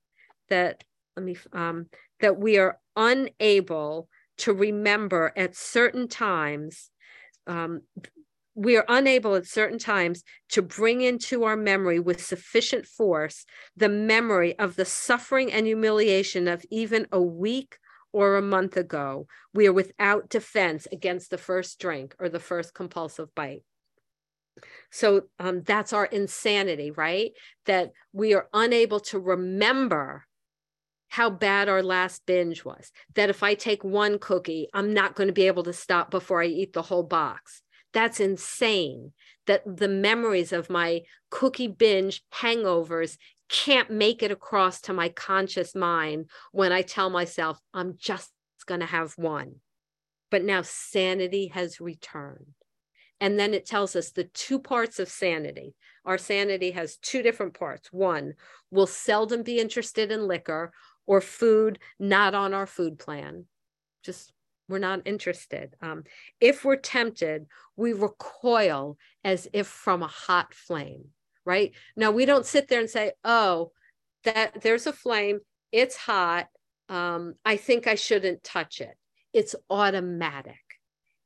that, 0.48 0.82
let 1.16 1.24
me, 1.24 1.36
um, 1.52 1.86
that 2.20 2.38
we 2.38 2.58
are 2.58 2.78
unable 2.96 4.08
to 4.38 4.52
remember 4.52 5.32
at 5.36 5.56
certain 5.56 6.08
times 6.08 6.90
um, 7.46 7.82
we 8.56 8.74
are 8.76 8.86
unable 8.88 9.34
at 9.34 9.46
certain 9.46 9.78
times 9.78 10.24
to 10.48 10.62
bring 10.62 11.02
into 11.02 11.44
our 11.44 11.56
memory 11.56 12.00
with 12.00 12.24
sufficient 12.24 12.86
force 12.86 13.44
the 13.76 13.88
memory 13.88 14.58
of 14.58 14.76
the 14.76 14.84
suffering 14.84 15.52
and 15.52 15.66
humiliation 15.66 16.48
of 16.48 16.64
even 16.70 17.06
a 17.12 17.20
week 17.20 17.76
or 18.12 18.36
a 18.36 18.42
month 18.42 18.78
ago. 18.78 19.26
We 19.52 19.66
are 19.66 19.74
without 19.74 20.30
defense 20.30 20.88
against 20.90 21.30
the 21.30 21.36
first 21.36 21.78
drink 21.78 22.16
or 22.18 22.30
the 22.30 22.40
first 22.40 22.72
compulsive 22.72 23.34
bite. 23.34 23.62
So 24.90 25.24
um, 25.38 25.62
that's 25.62 25.92
our 25.92 26.06
insanity, 26.06 26.90
right? 26.90 27.32
That 27.66 27.90
we 28.14 28.32
are 28.32 28.48
unable 28.54 29.00
to 29.00 29.18
remember 29.18 30.24
how 31.08 31.30
bad 31.30 31.68
our 31.68 31.82
last 31.82 32.26
binge 32.26 32.64
was. 32.64 32.92
That 33.14 33.30
if 33.30 33.42
I 33.42 33.54
take 33.54 33.84
one 33.84 34.18
cookie, 34.18 34.68
I'm 34.74 34.92
not 34.92 35.14
going 35.14 35.28
to 35.28 35.32
be 35.32 35.46
able 35.46 35.62
to 35.64 35.72
stop 35.72 36.10
before 36.10 36.42
I 36.42 36.46
eat 36.46 36.72
the 36.72 36.82
whole 36.82 37.04
box 37.04 37.62
that's 37.96 38.20
insane 38.20 39.12
that 39.46 39.62
the 39.64 39.88
memories 39.88 40.52
of 40.52 40.68
my 40.68 41.00
cookie 41.30 41.66
binge 41.66 42.22
hangovers 42.30 43.16
can't 43.48 43.90
make 43.90 44.22
it 44.22 44.30
across 44.30 44.82
to 44.82 44.92
my 44.92 45.08
conscious 45.08 45.74
mind 45.74 46.28
when 46.52 46.72
I 46.72 46.82
tell 46.82 47.08
myself 47.08 47.58
I'm 47.72 47.94
just 47.96 48.30
going 48.66 48.80
to 48.80 48.86
have 48.86 49.14
one. 49.16 49.56
But 50.30 50.44
now 50.44 50.60
sanity 50.60 51.46
has 51.54 51.80
returned. 51.80 52.52
And 53.18 53.38
then 53.38 53.54
it 53.54 53.64
tells 53.64 53.96
us 53.96 54.10
the 54.10 54.24
two 54.24 54.58
parts 54.58 54.98
of 54.98 55.08
sanity. 55.08 55.74
Our 56.04 56.18
sanity 56.18 56.72
has 56.72 56.98
two 56.98 57.22
different 57.22 57.58
parts. 57.58 57.90
One, 57.90 58.34
we'll 58.70 58.86
seldom 58.86 59.42
be 59.42 59.58
interested 59.58 60.12
in 60.12 60.28
liquor 60.28 60.70
or 61.06 61.20
food 61.20 61.78
not 61.98 62.34
on 62.34 62.52
our 62.52 62.66
food 62.66 62.98
plan. 62.98 63.46
Just 64.02 64.32
we're 64.68 64.78
not 64.78 65.02
interested. 65.04 65.74
Um, 65.80 66.04
if 66.40 66.64
we're 66.64 66.76
tempted, 66.76 67.46
we 67.76 67.92
recoil 67.92 68.98
as 69.24 69.48
if 69.52 69.66
from 69.66 70.02
a 70.02 70.08
hot 70.08 70.54
flame, 70.54 71.04
right? 71.44 71.72
Now, 71.96 72.10
we 72.10 72.24
don't 72.24 72.46
sit 72.46 72.68
there 72.68 72.80
and 72.80 72.90
say, 72.90 73.12
oh, 73.24 73.70
that 74.24 74.60
there's 74.62 74.86
a 74.86 74.92
flame, 74.92 75.38
it's 75.70 75.96
hot. 75.96 76.48
Um, 76.88 77.34
I 77.44 77.56
think 77.56 77.86
I 77.86 77.94
shouldn't 77.94 78.42
touch 78.42 78.80
it. 78.80 78.96
It's 79.32 79.54
automatic. 79.70 80.54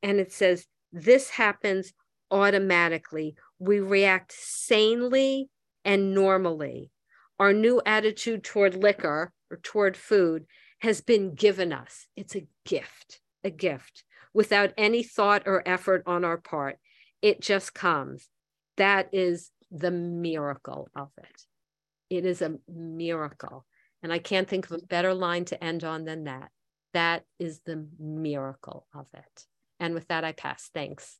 And 0.02 0.20
it 0.20 0.32
says, 0.32 0.66
this 0.92 1.30
happens 1.30 1.92
automatically. 2.30 3.36
We 3.58 3.80
react 3.80 4.32
sanely 4.32 5.48
and 5.84 6.14
normally. 6.14 6.90
Our 7.38 7.52
new 7.54 7.80
attitude 7.86 8.44
toward 8.44 8.74
liquor 8.74 9.32
or 9.50 9.58
toward 9.58 9.96
food 9.96 10.46
has 10.80 11.00
been 11.00 11.34
given 11.34 11.72
us. 11.72 12.06
It's 12.16 12.36
a 12.36 12.46
gift 12.64 13.20
a 13.44 13.50
gift 13.50 14.04
without 14.32 14.72
any 14.76 15.02
thought 15.02 15.42
or 15.46 15.66
effort 15.66 16.02
on 16.06 16.24
our 16.24 16.38
part. 16.38 16.78
It 17.22 17.40
just 17.40 17.74
comes. 17.74 18.28
That 18.76 19.08
is 19.12 19.50
the 19.70 19.90
miracle 19.90 20.88
of 20.94 21.10
it. 21.18 21.42
It 22.08 22.24
is 22.24 22.42
a 22.42 22.56
miracle. 22.68 23.66
And 24.02 24.12
I 24.12 24.18
can't 24.18 24.48
think 24.48 24.66
of 24.66 24.72
a 24.72 24.86
better 24.86 25.14
line 25.14 25.44
to 25.46 25.62
end 25.62 25.84
on 25.84 26.04
than 26.04 26.24
that. 26.24 26.50
That 26.94 27.24
is 27.38 27.60
the 27.64 27.86
miracle 27.98 28.86
of 28.94 29.06
it. 29.14 29.44
And 29.78 29.94
with 29.94 30.08
that, 30.08 30.24
I 30.24 30.32
pass. 30.32 30.70
Thanks. 30.72 31.18